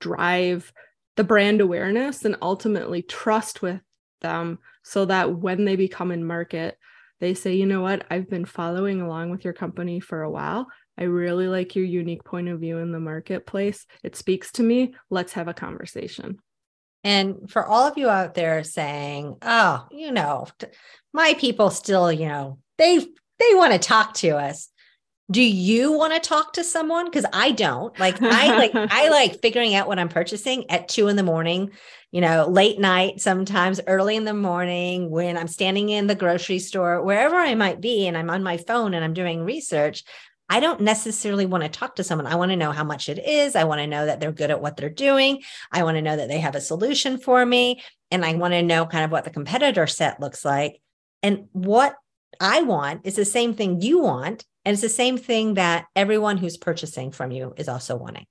drive 0.00 0.72
the 1.16 1.24
brand 1.24 1.60
awareness 1.60 2.24
and 2.24 2.36
ultimately 2.42 3.02
trust 3.02 3.62
with 3.62 3.80
them 4.20 4.58
so 4.82 5.04
that 5.06 5.34
when 5.34 5.64
they 5.64 5.76
become 5.76 6.10
in 6.10 6.24
market, 6.24 6.76
they 7.20 7.34
say, 7.34 7.54
you 7.54 7.66
know 7.66 7.80
what, 7.80 8.04
I've 8.10 8.28
been 8.28 8.44
following 8.44 9.00
along 9.00 9.30
with 9.30 9.44
your 9.44 9.54
company 9.54 10.00
for 10.00 10.22
a 10.22 10.30
while. 10.30 10.66
I 10.98 11.04
really 11.04 11.48
like 11.48 11.74
your 11.74 11.84
unique 11.84 12.24
point 12.24 12.48
of 12.48 12.60
view 12.60 12.78
in 12.78 12.92
the 12.92 13.00
marketplace. 13.00 13.86
It 14.02 14.16
speaks 14.16 14.52
to 14.52 14.62
me. 14.62 14.94
Let's 15.10 15.32
have 15.32 15.48
a 15.48 15.54
conversation. 15.54 16.38
And 17.04 17.50
for 17.50 17.64
all 17.64 17.86
of 17.86 17.98
you 17.98 18.08
out 18.08 18.34
there 18.34 18.64
saying, 18.64 19.36
"Oh, 19.42 19.86
you 19.90 20.10
know, 20.10 20.48
my 21.12 21.34
people 21.34 21.70
still, 21.70 22.10
you 22.10 22.26
know, 22.26 22.58
they 22.78 22.98
they 22.98 23.54
want 23.54 23.72
to 23.72 23.78
talk 23.78 24.14
to 24.14 24.30
us." 24.36 24.70
do 25.30 25.42
you 25.42 25.92
want 25.92 26.12
to 26.12 26.20
talk 26.20 26.52
to 26.52 26.62
someone 26.62 27.06
because 27.06 27.24
i 27.32 27.50
don't 27.50 27.98
like 27.98 28.20
i 28.20 28.56
like 28.56 28.72
i 28.74 29.08
like 29.08 29.40
figuring 29.40 29.74
out 29.74 29.88
what 29.88 29.98
i'm 29.98 30.08
purchasing 30.08 30.70
at 30.70 30.88
two 30.88 31.08
in 31.08 31.16
the 31.16 31.22
morning 31.22 31.70
you 32.10 32.20
know 32.20 32.46
late 32.46 32.78
night 32.78 33.20
sometimes 33.20 33.80
early 33.86 34.16
in 34.16 34.24
the 34.24 34.34
morning 34.34 35.10
when 35.10 35.38
i'm 35.38 35.48
standing 35.48 35.88
in 35.88 36.06
the 36.06 36.14
grocery 36.14 36.58
store 36.58 37.02
wherever 37.02 37.36
i 37.36 37.54
might 37.54 37.80
be 37.80 38.06
and 38.06 38.18
i'm 38.18 38.28
on 38.28 38.42
my 38.42 38.58
phone 38.58 38.92
and 38.92 39.02
i'm 39.02 39.14
doing 39.14 39.42
research 39.42 40.04
I 40.54 40.60
don't 40.60 40.82
necessarily 40.82 41.46
want 41.46 41.64
to 41.64 41.68
talk 41.68 41.96
to 41.96 42.04
someone. 42.04 42.28
I 42.28 42.36
want 42.36 42.52
to 42.52 42.56
know 42.56 42.70
how 42.70 42.84
much 42.84 43.08
it 43.08 43.18
is. 43.18 43.56
I 43.56 43.64
want 43.64 43.80
to 43.80 43.88
know 43.88 44.06
that 44.06 44.20
they're 44.20 44.30
good 44.30 44.52
at 44.52 44.62
what 44.62 44.76
they're 44.76 44.88
doing. 44.88 45.42
I 45.72 45.82
want 45.82 45.96
to 45.96 46.02
know 46.02 46.16
that 46.16 46.28
they 46.28 46.38
have 46.38 46.54
a 46.54 46.60
solution 46.60 47.18
for 47.18 47.44
me. 47.44 47.82
And 48.12 48.24
I 48.24 48.34
want 48.34 48.54
to 48.54 48.62
know 48.62 48.86
kind 48.86 49.04
of 49.04 49.10
what 49.10 49.24
the 49.24 49.30
competitor 49.30 49.88
set 49.88 50.20
looks 50.20 50.44
like. 50.44 50.80
And 51.24 51.48
what 51.50 51.96
I 52.38 52.62
want 52.62 53.00
is 53.02 53.16
the 53.16 53.24
same 53.24 53.54
thing 53.54 53.80
you 53.80 53.98
want. 53.98 54.44
And 54.64 54.74
it's 54.74 54.80
the 54.80 54.88
same 54.88 55.18
thing 55.18 55.54
that 55.54 55.86
everyone 55.96 56.36
who's 56.36 56.56
purchasing 56.56 57.10
from 57.10 57.32
you 57.32 57.52
is 57.56 57.68
also 57.68 57.96
wanting. 57.96 58.26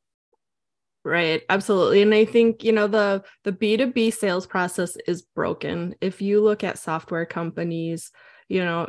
Right, 1.03 1.41
absolutely. 1.49 2.03
And 2.03 2.13
I 2.13 2.23
think, 2.23 2.63
you 2.63 2.71
know, 2.71 2.87
the 2.87 3.25
the 3.43 3.51
B2B 3.51 4.13
sales 4.13 4.47
process 4.47 4.95
is 5.09 5.23
broken. 5.23 5.95
If 5.99 6.21
you 6.21 6.39
look 6.39 6.63
at 6.63 6.79
software 6.79 7.25
companies, 7.25 8.13
you 8.47 8.63
know, 8.63 8.87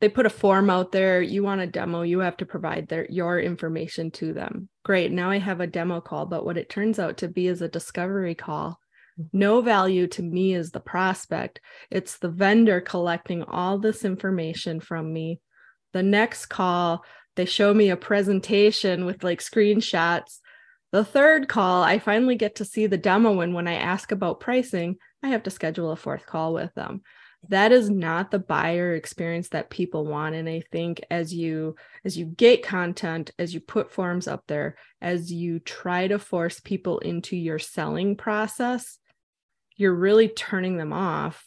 they 0.00 0.08
put 0.08 0.26
a 0.26 0.30
form 0.30 0.70
out 0.70 0.92
there, 0.92 1.20
you 1.20 1.42
want 1.42 1.60
a 1.60 1.66
demo, 1.66 2.02
you 2.02 2.20
have 2.20 2.36
to 2.38 2.46
provide 2.46 2.88
their 2.88 3.06
your 3.10 3.38
information 3.38 4.10
to 4.12 4.32
them. 4.32 4.68
Great. 4.82 5.12
Now 5.12 5.30
I 5.30 5.38
have 5.38 5.60
a 5.60 5.66
demo 5.66 6.00
call, 6.00 6.26
but 6.26 6.44
what 6.44 6.56
it 6.56 6.70
turns 6.70 6.98
out 6.98 7.18
to 7.18 7.28
be 7.28 7.46
is 7.46 7.60
a 7.60 7.68
discovery 7.68 8.34
call 8.34 8.80
mm-hmm. 9.18 9.38
no 9.38 9.60
value 9.60 10.06
to 10.08 10.22
me 10.22 10.54
as 10.54 10.70
the 10.70 10.80
prospect. 10.80 11.60
It's 11.90 12.18
the 12.18 12.30
vendor 12.30 12.80
collecting 12.80 13.42
all 13.42 13.78
this 13.78 14.04
information 14.04 14.80
from 14.80 15.12
me. 15.12 15.40
The 15.92 16.02
next 16.02 16.46
call, 16.46 17.04
they 17.36 17.44
show 17.44 17.74
me 17.74 17.90
a 17.90 17.96
presentation 17.96 19.04
with 19.04 19.22
like 19.22 19.40
screenshots. 19.40 20.38
The 20.92 21.04
third 21.04 21.48
call, 21.48 21.82
I 21.82 21.98
finally 21.98 22.36
get 22.36 22.56
to 22.56 22.64
see 22.64 22.86
the 22.86 22.98
demo. 22.98 23.40
And 23.40 23.54
when 23.54 23.68
I 23.68 23.74
ask 23.74 24.12
about 24.12 24.40
pricing, 24.40 24.96
I 25.22 25.28
have 25.28 25.42
to 25.42 25.50
schedule 25.50 25.90
a 25.90 25.96
fourth 25.96 26.26
call 26.26 26.54
with 26.54 26.72
them. 26.74 27.02
That 27.48 27.72
is 27.72 27.88
not 27.88 28.30
the 28.30 28.38
buyer 28.38 28.94
experience 28.94 29.48
that 29.48 29.70
people 29.70 30.04
want. 30.04 30.34
And 30.34 30.48
I 30.48 30.62
think 30.70 31.02
as 31.10 31.32
you 31.32 31.76
as 32.04 32.16
you 32.16 32.26
get 32.26 32.62
content, 32.62 33.30
as 33.38 33.54
you 33.54 33.60
put 33.60 33.90
forms 33.90 34.28
up 34.28 34.44
there, 34.46 34.76
as 35.00 35.32
you 35.32 35.58
try 35.58 36.06
to 36.08 36.18
force 36.18 36.60
people 36.60 36.98
into 36.98 37.36
your 37.36 37.58
selling 37.58 38.16
process, 38.16 38.98
you're 39.76 39.94
really 39.94 40.28
turning 40.28 40.76
them 40.76 40.92
off 40.92 41.44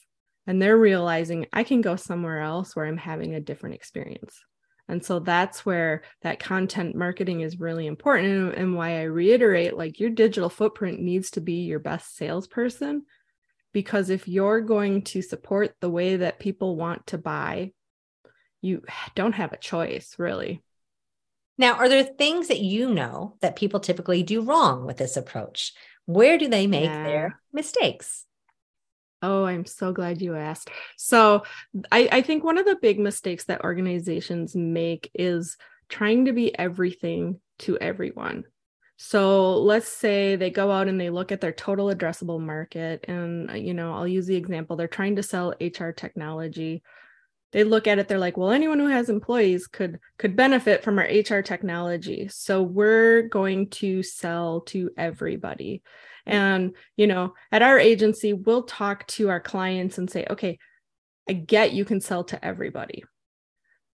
and 0.47 0.62
they're 0.62 0.77
realizing 0.77 1.45
I 1.53 1.63
can 1.63 1.81
go 1.81 1.95
somewhere 1.95 2.41
else 2.41 2.75
where 2.75 2.85
I'm 2.85 2.97
having 2.97 3.35
a 3.35 3.39
different 3.39 3.75
experience. 3.75 4.43
And 4.89 5.03
so 5.03 5.19
that's 5.19 5.65
where 5.65 6.01
that 6.23 6.39
content 6.39 6.95
marketing 6.95 7.41
is 7.41 7.59
really 7.59 7.88
important 7.88 8.27
and, 8.27 8.53
and, 8.53 8.75
why 8.75 9.00
I 9.00 9.03
reiterate 9.03 9.77
like 9.77 10.00
your 10.00 10.09
digital 10.09 10.50
footprint 10.50 11.00
needs 11.00 11.31
to 11.31 11.41
be 11.41 11.62
your 11.62 11.79
best 11.79 12.17
salesperson 12.17 13.03
because 13.74 14.10
if 14.10 14.27
you're 14.27 14.62
going 14.62 15.01
to 15.01 15.22
support 15.22 15.75
the 15.82 15.89
way 15.89 16.18
that 16.18 16.39
people 16.39 16.75
want 16.75 17.08
to 17.08 17.18
buy, 17.18 17.72
you 18.62 18.84
don't 19.15 19.34
have 19.34 19.51
a 19.51 19.58
choice 19.58 20.15
really. 20.18 20.63
Now, 21.58 21.74
are 21.74 21.89
there 21.89 22.03
things 22.03 22.48
that 22.48 22.62
you 22.62 22.92
know 22.94 23.36
that 23.42 23.56
people 23.56 23.80
typically 23.80 24.24
do 24.24 24.42
wrong 24.42 24.86
with 24.86 24.98
this 24.98 25.18
approach? 25.18 25.74
Where 26.06 26.38
do 26.38 26.48
they 26.48 26.65
make 26.65 26.86
yeah. 26.86 27.03
their 27.03 27.39
mistakes? 27.51 28.25
Oh, 29.22 29.46
I'm 29.46 29.65
so 29.65 29.94
glad 29.94 30.22
you 30.22 30.36
asked. 30.36 30.70
So, 30.98 31.44
I, 31.92 32.10
I 32.12 32.22
think 32.22 32.44
one 32.44 32.58
of 32.58 32.65
the 32.65 32.75
big 32.75 33.00
mistakes 33.00 33.46
that 33.46 33.63
organizations 33.63 34.56
make 34.56 35.12
is 35.13 35.58
trying 35.89 36.25
to 36.25 36.34
be 36.34 36.58
everything 36.58 37.39
to 37.60 37.77
everyone. 37.77 38.46
So 39.05 39.57
let's 39.57 39.89
say 39.89 40.38
they 40.38 40.50
go 40.50 40.72
out 40.72 40.88
and 40.88 40.98
they 40.98 41.10
look 41.10 41.33
at 41.33 41.41
their 41.41 41.51
total 41.51 41.88
addressable 41.88 42.39
market. 42.39 43.03
And, 43.10 43.51
uh, 43.51 43.55
you 43.55 43.74
know, 43.74 43.93
I'll 43.93 44.07
use 44.07 44.27
the 44.27 44.38
example 44.38 44.77
they're 44.77 44.88
trying 44.88 45.17
to 45.17 45.24
sell 45.24 45.53
HR 45.60 45.89
technology. 45.89 46.83
They 47.51 47.65
look 47.65 47.86
at 47.86 48.00
it, 48.00 48.07
they're 48.07 48.17
like, 48.17 48.38
well, 48.38 48.51
anyone 48.51 48.79
who 48.79 48.88
has 48.88 49.10
employees 49.10 49.67
could 49.67 50.00
could 50.17 50.38
benefit 50.38 50.86
from 50.86 51.00
our 51.00 51.03
HR 51.03 51.41
technology. 51.41 52.29
So 52.29 52.63
we're 52.63 53.24
going 53.24 53.72
to 53.72 54.03
sell 54.03 54.62
to 54.67 54.89
everybody. 54.95 55.81
And, 56.25 56.74
you 56.95 57.07
know, 57.07 57.33
at 57.51 57.62
our 57.62 57.77
agency, 57.77 58.31
we'll 58.31 58.63
talk 58.63 59.05
to 59.07 59.27
our 59.27 59.41
clients 59.41 59.98
and 59.98 60.10
say, 60.10 60.25
okay, 60.29 60.57
I 61.27 61.33
get 61.33 61.74
you 61.74 61.83
can 61.83 62.00
sell 62.00 62.24
to 62.24 62.43
everybody. 62.43 63.03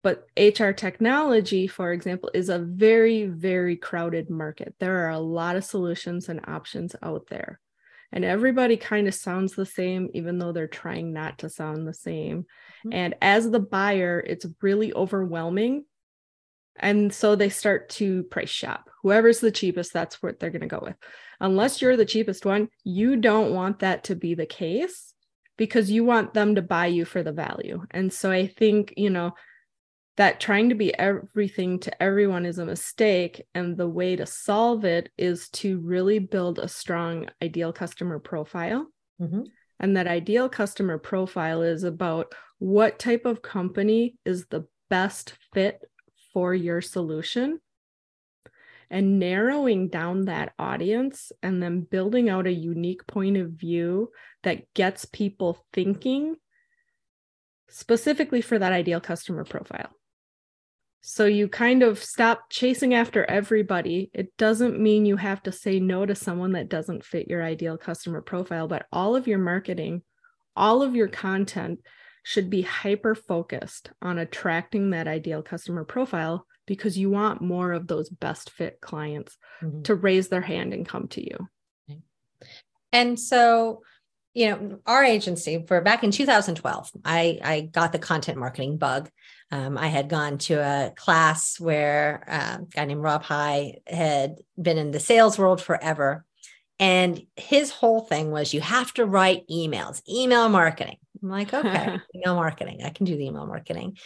But 0.06 0.28
HR 0.38 0.70
technology, 0.70 1.66
for 1.66 1.90
example, 1.90 2.30
is 2.32 2.48
a 2.48 2.60
very, 2.60 3.26
very 3.26 3.74
crowded 3.74 4.30
market. 4.30 4.72
There 4.78 5.04
are 5.04 5.10
a 5.10 5.18
lot 5.18 5.56
of 5.56 5.64
solutions 5.64 6.28
and 6.28 6.38
options 6.46 6.94
out 7.02 7.26
there. 7.28 7.58
And 8.12 8.24
everybody 8.24 8.76
kind 8.76 9.08
of 9.08 9.14
sounds 9.14 9.56
the 9.56 9.66
same, 9.66 10.08
even 10.14 10.38
though 10.38 10.52
they're 10.52 10.68
trying 10.68 11.12
not 11.12 11.38
to 11.38 11.50
sound 11.50 11.88
the 11.88 11.92
same. 11.92 12.42
Mm-hmm. 12.42 12.92
And 12.92 13.14
as 13.20 13.50
the 13.50 13.58
buyer, 13.58 14.22
it's 14.24 14.46
really 14.62 14.94
overwhelming 14.94 15.86
and 16.78 17.12
so 17.12 17.34
they 17.34 17.48
start 17.48 17.88
to 17.88 18.22
price 18.24 18.50
shop. 18.50 18.88
Whoever's 19.02 19.40
the 19.40 19.50
cheapest, 19.50 19.92
that's 19.92 20.22
what 20.22 20.38
they're 20.38 20.50
going 20.50 20.60
to 20.60 20.68
go 20.68 20.82
with. 20.82 20.96
Unless 21.40 21.82
you're 21.82 21.96
the 21.96 22.04
cheapest 22.04 22.46
one, 22.46 22.68
you 22.84 23.16
don't 23.16 23.54
want 23.54 23.80
that 23.80 24.04
to 24.04 24.14
be 24.14 24.34
the 24.34 24.46
case 24.46 25.14
because 25.56 25.90
you 25.90 26.04
want 26.04 26.32
them 26.32 26.54
to 26.54 26.62
buy 26.62 26.86
you 26.86 27.04
for 27.04 27.24
the 27.24 27.32
value. 27.32 27.82
And 27.90 28.12
so 28.12 28.30
I 28.30 28.46
think, 28.46 28.94
you 28.96 29.10
know, 29.10 29.32
that 30.16 30.40
trying 30.40 30.70
to 30.70 30.74
be 30.74 30.96
everything 30.98 31.78
to 31.80 32.02
everyone 32.02 32.46
is 32.46 32.58
a 32.58 32.64
mistake. 32.64 33.42
And 33.54 33.76
the 33.76 33.88
way 33.88 34.16
to 34.16 34.26
solve 34.26 34.84
it 34.84 35.10
is 35.18 35.48
to 35.50 35.78
really 35.80 36.18
build 36.18 36.58
a 36.58 36.68
strong 36.68 37.28
ideal 37.42 37.72
customer 37.72 38.18
profile. 38.18 38.86
Mm-hmm. 39.20 39.42
And 39.78 39.96
that 39.96 40.06
ideal 40.06 40.48
customer 40.48 40.98
profile 40.98 41.62
is 41.62 41.84
about 41.84 42.34
what 42.58 42.98
type 42.98 43.26
of 43.26 43.42
company 43.42 44.16
is 44.24 44.46
the 44.46 44.66
best 44.88 45.34
fit 45.52 45.80
for 46.32 46.54
your 46.54 46.80
solution 46.80 47.60
and 48.90 49.18
narrowing 49.18 49.88
down 49.88 50.26
that 50.26 50.52
audience 50.58 51.32
and 51.42 51.62
then 51.62 51.80
building 51.80 52.28
out 52.28 52.46
a 52.46 52.52
unique 52.52 53.06
point 53.06 53.36
of 53.36 53.50
view 53.50 54.10
that 54.44 54.72
gets 54.74 55.04
people 55.04 55.64
thinking 55.72 56.36
specifically 57.68 58.40
for 58.40 58.58
that 58.58 58.72
ideal 58.72 59.00
customer 59.00 59.44
profile. 59.44 59.90
So 61.08 61.26
you 61.26 61.46
kind 61.46 61.84
of 61.84 62.02
stop 62.02 62.50
chasing 62.50 62.92
after 62.92 63.24
everybody. 63.26 64.10
It 64.12 64.36
doesn't 64.36 64.80
mean 64.80 65.06
you 65.06 65.16
have 65.16 65.40
to 65.44 65.52
say 65.52 65.78
no 65.78 66.04
to 66.04 66.16
someone 66.16 66.50
that 66.54 66.68
doesn't 66.68 67.04
fit 67.04 67.28
your 67.28 67.44
ideal 67.44 67.78
customer 67.78 68.20
profile, 68.20 68.66
but 68.66 68.86
all 68.90 69.14
of 69.14 69.28
your 69.28 69.38
marketing, 69.38 70.02
all 70.56 70.82
of 70.82 70.96
your 70.96 71.06
content 71.06 71.78
should 72.24 72.50
be 72.50 72.62
hyper 72.62 73.14
focused 73.14 73.92
on 74.02 74.18
attracting 74.18 74.90
that 74.90 75.06
ideal 75.06 75.44
customer 75.44 75.84
profile 75.84 76.44
because 76.66 76.98
you 76.98 77.08
want 77.08 77.40
more 77.40 77.70
of 77.70 77.86
those 77.86 78.08
best 78.08 78.50
fit 78.50 78.80
clients 78.80 79.38
mm-hmm. 79.62 79.82
to 79.82 79.94
raise 79.94 80.26
their 80.26 80.40
hand 80.40 80.74
and 80.74 80.88
come 80.88 81.06
to 81.06 81.22
you. 81.24 81.48
And 82.92 83.18
so, 83.20 83.82
you 84.36 84.50
know, 84.50 84.78
our 84.84 85.02
agency 85.02 85.64
for 85.66 85.80
back 85.80 86.04
in 86.04 86.10
2012, 86.10 86.92
I, 87.06 87.38
I 87.42 87.60
got 87.62 87.92
the 87.92 87.98
content 87.98 88.36
marketing 88.36 88.76
bug. 88.76 89.08
Um, 89.50 89.78
I 89.78 89.86
had 89.86 90.10
gone 90.10 90.36
to 90.38 90.56
a 90.56 90.92
class 90.94 91.58
where 91.58 92.22
uh, 92.28 92.58
a 92.60 92.66
guy 92.66 92.84
named 92.84 93.00
Rob 93.00 93.22
High 93.22 93.78
had 93.86 94.36
been 94.60 94.76
in 94.76 94.90
the 94.90 95.00
sales 95.00 95.38
world 95.38 95.62
forever. 95.62 96.26
And 96.78 97.22
his 97.36 97.70
whole 97.70 98.02
thing 98.02 98.30
was 98.30 98.52
you 98.52 98.60
have 98.60 98.92
to 98.94 99.06
write 99.06 99.48
emails, 99.48 100.02
email 100.06 100.50
marketing. 100.50 100.98
I'm 101.22 101.30
like, 101.30 101.54
okay, 101.54 101.98
email 102.14 102.34
marketing. 102.34 102.82
I 102.84 102.90
can 102.90 103.06
do 103.06 103.16
the 103.16 103.24
email 103.24 103.46
marketing. 103.46 103.96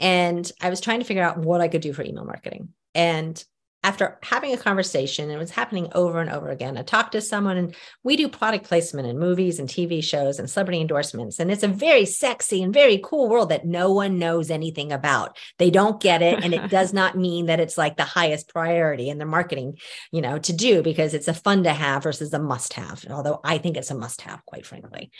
And 0.00 0.50
I 0.60 0.68
was 0.68 0.80
trying 0.80 0.98
to 0.98 1.06
figure 1.06 1.22
out 1.22 1.38
what 1.38 1.60
I 1.60 1.68
could 1.68 1.80
do 1.80 1.92
for 1.92 2.02
email 2.02 2.24
marketing. 2.24 2.70
And 2.92 3.40
after 3.86 4.18
having 4.24 4.52
a 4.52 4.56
conversation, 4.56 5.30
it 5.30 5.38
was 5.38 5.52
happening 5.52 5.88
over 5.94 6.20
and 6.20 6.28
over 6.28 6.50
again. 6.50 6.76
I 6.76 6.82
talked 6.82 7.12
to 7.12 7.20
someone, 7.20 7.56
and 7.56 7.72
we 8.02 8.16
do 8.16 8.28
product 8.28 8.64
placement 8.64 9.06
in 9.06 9.16
movies 9.16 9.60
and 9.60 9.68
TV 9.68 10.02
shows 10.02 10.40
and 10.40 10.50
celebrity 10.50 10.80
endorsements. 10.80 11.38
And 11.38 11.52
it's 11.52 11.62
a 11.62 11.68
very 11.68 12.04
sexy 12.04 12.64
and 12.64 12.74
very 12.74 13.00
cool 13.04 13.28
world 13.28 13.50
that 13.50 13.64
no 13.64 13.92
one 13.92 14.18
knows 14.18 14.50
anything 14.50 14.90
about. 14.90 15.38
They 15.58 15.70
don't 15.70 16.02
get 16.02 16.20
it. 16.20 16.42
And 16.42 16.52
it 16.52 16.68
does 16.70 16.92
not 16.92 17.16
mean 17.16 17.46
that 17.46 17.60
it's 17.60 17.78
like 17.78 17.96
the 17.96 18.02
highest 18.02 18.48
priority 18.52 19.08
in 19.08 19.18
the 19.18 19.24
marketing, 19.24 19.78
you 20.10 20.20
know, 20.20 20.36
to 20.40 20.52
do 20.52 20.82
because 20.82 21.14
it's 21.14 21.28
a 21.28 21.34
fun 21.34 21.62
to 21.62 21.72
have 21.72 22.02
versus 22.02 22.32
a 22.32 22.40
must 22.40 22.72
have. 22.72 23.04
Although 23.08 23.38
I 23.44 23.58
think 23.58 23.76
it's 23.76 23.92
a 23.92 23.94
must 23.94 24.22
have, 24.22 24.44
quite 24.46 24.66
frankly. 24.66 25.12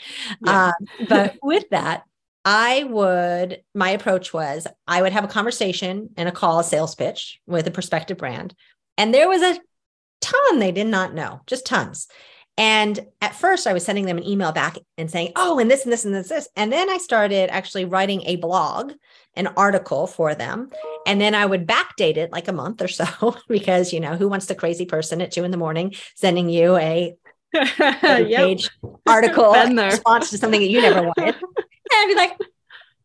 Yeah. 0.45 0.65
Uh, 0.65 1.05
but 1.07 1.35
with 1.41 1.69
that, 1.69 2.03
I 2.49 2.85
would, 2.85 3.61
my 3.75 3.89
approach 3.89 4.33
was 4.33 4.67
I 4.87 5.01
would 5.01 5.11
have 5.11 5.25
a 5.25 5.27
conversation 5.27 6.11
and 6.15 6.29
a 6.29 6.31
call, 6.31 6.59
a 6.59 6.63
sales 6.63 6.95
pitch 6.95 7.41
with 7.45 7.67
a 7.67 7.71
prospective 7.71 8.17
brand. 8.17 8.55
And 8.97 9.13
there 9.13 9.27
was 9.27 9.41
a 9.41 9.59
ton 10.21 10.59
they 10.59 10.71
did 10.71 10.87
not 10.87 11.13
know, 11.13 11.41
just 11.45 11.65
tons. 11.65 12.07
And 12.57 13.05
at 13.21 13.35
first, 13.35 13.67
I 13.67 13.73
was 13.73 13.83
sending 13.83 14.05
them 14.05 14.17
an 14.17 14.25
email 14.25 14.53
back 14.53 14.77
and 14.97 15.11
saying, 15.11 15.33
oh, 15.35 15.59
and 15.59 15.69
this 15.69 15.83
and 15.83 15.91
this 15.91 16.05
and 16.05 16.15
this, 16.15 16.29
this. 16.29 16.47
And 16.55 16.71
then 16.71 16.89
I 16.89 16.99
started 16.99 17.49
actually 17.49 17.83
writing 17.83 18.21
a 18.21 18.37
blog, 18.37 18.93
an 19.35 19.47
article 19.57 20.07
for 20.07 20.33
them. 20.33 20.69
And 21.05 21.19
then 21.19 21.35
I 21.35 21.45
would 21.45 21.67
backdate 21.67 22.15
it 22.15 22.31
like 22.31 22.47
a 22.47 22.53
month 22.53 22.81
or 22.81 22.87
so 22.87 23.35
because, 23.49 23.91
you 23.91 23.99
know, 23.99 24.15
who 24.15 24.29
wants 24.29 24.45
the 24.45 24.55
crazy 24.55 24.85
person 24.85 25.21
at 25.21 25.33
two 25.33 25.43
in 25.43 25.51
the 25.51 25.57
morning 25.57 25.95
sending 26.15 26.49
you 26.49 26.77
a 26.77 27.13
page 27.53 28.69
article 29.05 29.51
response 29.51 30.29
to 30.29 30.37
something 30.37 30.61
that 30.61 30.69
you 30.69 30.81
never 30.81 31.03
wanted? 31.03 31.35
And 31.97 32.11
I'd 32.11 32.13
be 32.13 32.15
like, 32.15 32.37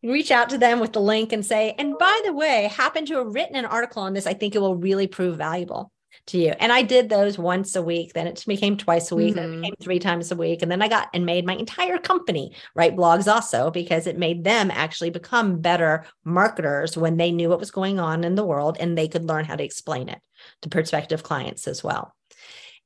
reach 0.03 0.31
out 0.31 0.49
to 0.49 0.57
them 0.57 0.79
with 0.79 0.93
the 0.93 1.01
link 1.01 1.31
and 1.31 1.45
say, 1.45 1.75
and 1.77 1.97
by 1.97 2.21
the 2.25 2.33
way, 2.33 2.69
happen 2.73 3.05
to 3.07 3.17
have 3.17 3.33
written 3.33 3.55
an 3.55 3.65
article 3.65 4.03
on 4.03 4.13
this. 4.13 4.27
I 4.27 4.33
think 4.33 4.55
it 4.55 4.59
will 4.59 4.75
really 4.75 5.07
prove 5.07 5.37
valuable 5.37 5.91
to 6.27 6.37
you. 6.37 6.49
And 6.51 6.71
I 6.71 6.83
did 6.83 7.09
those 7.09 7.37
once 7.37 7.75
a 7.75 7.81
week. 7.81 8.13
Then 8.13 8.27
it 8.27 8.43
became 8.45 8.77
twice 8.77 9.11
a 9.11 9.15
week. 9.15 9.35
Mm-hmm. 9.35 9.35
Then 9.35 9.53
it 9.53 9.61
became 9.61 9.75
three 9.81 9.99
times 9.99 10.31
a 10.31 10.35
week. 10.35 10.61
And 10.61 10.71
then 10.71 10.81
I 10.81 10.87
got 10.87 11.09
and 11.13 11.25
made 11.25 11.45
my 11.45 11.55
entire 11.55 11.97
company 11.97 12.53
write 12.75 12.95
blogs 12.95 13.31
also 13.31 13.71
because 13.71 14.07
it 14.07 14.17
made 14.17 14.43
them 14.43 14.69
actually 14.71 15.09
become 15.09 15.59
better 15.59 16.05
marketers 16.23 16.97
when 16.97 17.17
they 17.17 17.31
knew 17.31 17.49
what 17.49 17.59
was 17.59 17.71
going 17.71 17.99
on 17.99 18.23
in 18.23 18.35
the 18.35 18.45
world 18.45 18.77
and 18.79 18.97
they 18.97 19.07
could 19.07 19.25
learn 19.25 19.45
how 19.45 19.55
to 19.55 19.63
explain 19.63 20.09
it 20.09 20.19
to 20.61 20.69
prospective 20.69 21.23
clients 21.23 21.67
as 21.67 21.83
well. 21.83 22.13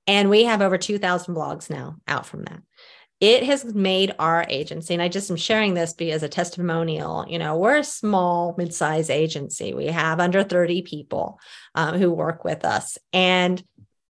And 0.07 0.29
we 0.29 0.45
have 0.45 0.61
over 0.61 0.77
2,000 0.77 1.35
blogs 1.35 1.69
now 1.69 1.97
out 2.07 2.25
from 2.25 2.43
that 2.43 2.61
it 3.19 3.43
has 3.43 3.65
made 3.73 4.13
our 4.19 4.45
agency 4.49 4.93
and 4.93 5.01
i 5.01 5.07
just 5.07 5.29
am 5.31 5.37
sharing 5.37 5.73
this 5.73 5.93
as 5.99 6.23
a 6.23 6.29
testimonial 6.29 7.25
you 7.27 7.39
know 7.39 7.57
we're 7.57 7.77
a 7.77 7.83
small 7.83 8.55
mid-size 8.57 9.09
agency. 9.09 9.73
We 9.73 9.87
have 9.87 10.19
under 10.19 10.43
30 10.43 10.83
people 10.83 11.39
um, 11.75 11.97
who 11.97 12.11
work 12.11 12.43
with 12.43 12.65
us 12.65 12.97
and 13.13 13.61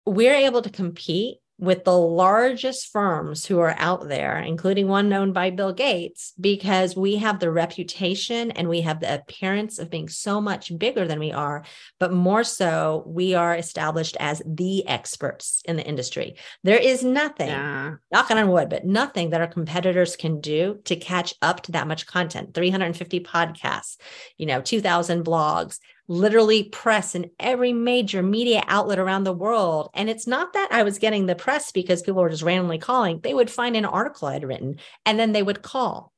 we're 0.05 0.34
able 0.34 0.62
to 0.62 0.70
compete 0.70 1.38
with 1.61 1.83
the 1.83 1.97
largest 1.97 2.91
firms 2.91 3.45
who 3.45 3.59
are 3.59 3.75
out 3.77 4.09
there, 4.09 4.39
including 4.39 4.87
one 4.87 5.07
known 5.07 5.31
by 5.31 5.51
Bill 5.51 5.71
Gates, 5.71 6.33
because 6.41 6.95
we 6.95 7.17
have 7.17 7.39
the 7.39 7.51
reputation 7.51 8.49
and 8.49 8.67
we 8.67 8.81
have 8.81 8.99
the 8.99 9.13
appearance 9.13 9.77
of 9.77 9.91
being 9.91 10.09
so 10.09 10.41
much 10.41 10.75
bigger 10.77 11.07
than 11.07 11.19
we 11.19 11.31
are. 11.31 11.63
But 11.99 12.11
more 12.11 12.43
so, 12.43 13.03
we 13.05 13.35
are 13.35 13.55
established 13.55 14.17
as 14.19 14.41
the 14.43 14.87
experts 14.87 15.61
in 15.65 15.75
the 15.75 15.85
industry. 15.85 16.35
There 16.63 16.79
is 16.79 17.03
nothing, 17.03 17.49
yeah. 17.49 17.95
knocking 18.11 18.39
on 18.39 18.49
wood, 18.49 18.69
but 18.69 18.83
nothing 18.83 19.29
that 19.29 19.41
our 19.41 19.47
competitors 19.47 20.15
can 20.15 20.41
do 20.41 20.79
to 20.85 20.95
catch 20.95 21.35
up 21.43 21.61
to 21.61 21.73
that 21.73 21.87
much 21.87 22.07
content 22.07 22.55
350 22.55 23.19
podcasts, 23.19 23.97
you 24.35 24.47
know, 24.47 24.61
2,000 24.61 25.23
blogs 25.23 25.77
literally 26.11 26.63
press 26.65 27.15
in 27.15 27.31
every 27.39 27.71
major 27.71 28.21
media 28.21 28.61
outlet 28.67 28.99
around 28.99 29.23
the 29.23 29.31
world. 29.31 29.89
And 29.93 30.09
it's 30.09 30.27
not 30.27 30.51
that 30.53 30.67
I 30.69 30.83
was 30.83 30.99
getting 30.99 31.25
the 31.25 31.35
press 31.35 31.71
because 31.71 32.01
people 32.01 32.21
were 32.21 32.29
just 32.29 32.43
randomly 32.43 32.79
calling. 32.79 33.21
They 33.21 33.33
would 33.33 33.49
find 33.49 33.77
an 33.77 33.85
article 33.85 34.27
I'd 34.27 34.43
written 34.43 34.77
and 35.05 35.17
then 35.17 35.31
they 35.31 35.41
would 35.41 35.61
call. 35.61 36.11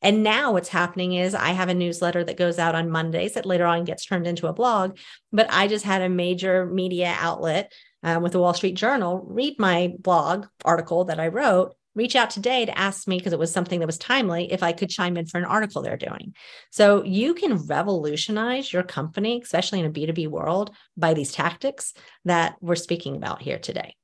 And 0.00 0.22
now 0.22 0.52
what's 0.52 0.70
happening 0.70 1.12
is 1.12 1.34
I 1.34 1.50
have 1.50 1.68
a 1.68 1.74
newsletter 1.74 2.24
that 2.24 2.38
goes 2.38 2.58
out 2.58 2.74
on 2.74 2.90
Mondays 2.90 3.34
that 3.34 3.44
later 3.44 3.66
on 3.66 3.84
gets 3.84 4.06
turned 4.06 4.26
into 4.26 4.46
a 4.46 4.54
blog. 4.54 4.96
But 5.30 5.46
I 5.50 5.68
just 5.68 5.84
had 5.84 6.00
a 6.00 6.08
major 6.08 6.64
media 6.64 7.14
outlet 7.18 7.70
um, 8.02 8.22
with 8.22 8.32
the 8.32 8.40
Wall 8.40 8.54
Street 8.54 8.76
Journal 8.76 9.22
read 9.26 9.58
my 9.58 9.92
blog 9.98 10.46
article 10.64 11.04
that 11.06 11.20
I 11.20 11.28
wrote 11.28 11.74
reach 11.94 12.16
out 12.16 12.30
today 12.30 12.64
to 12.64 12.78
ask 12.78 13.06
me 13.06 13.18
because 13.18 13.32
it 13.32 13.38
was 13.38 13.52
something 13.52 13.80
that 13.80 13.86
was 13.86 13.98
timely 13.98 14.52
if 14.52 14.62
I 14.62 14.72
could 14.72 14.90
chime 14.90 15.16
in 15.16 15.26
for 15.26 15.38
an 15.38 15.44
article 15.44 15.82
they're 15.82 15.96
doing. 15.96 16.34
So 16.70 17.04
you 17.04 17.34
can 17.34 17.56
revolutionize 17.66 18.72
your 18.72 18.82
company, 18.82 19.40
especially 19.42 19.80
in 19.80 19.86
a 19.86 19.90
B2B 19.90 20.28
world, 20.28 20.74
by 20.96 21.14
these 21.14 21.32
tactics 21.32 21.94
that 22.24 22.56
we're 22.60 22.74
speaking 22.74 23.16
about 23.16 23.42
here 23.42 23.58
today. 23.58 23.94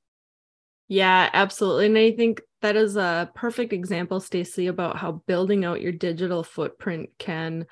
Yeah, 0.87 1.29
absolutely. 1.31 1.85
And 1.85 1.97
I 1.97 2.11
think 2.11 2.41
that 2.61 2.75
is 2.75 2.97
a 2.97 3.31
perfect 3.33 3.71
example, 3.71 4.19
Stacy, 4.19 4.67
about 4.67 4.97
how 4.97 5.23
building 5.25 5.63
out 5.63 5.81
your 5.81 5.93
digital 5.93 6.43
footprint 6.43 7.11
can 7.17 7.65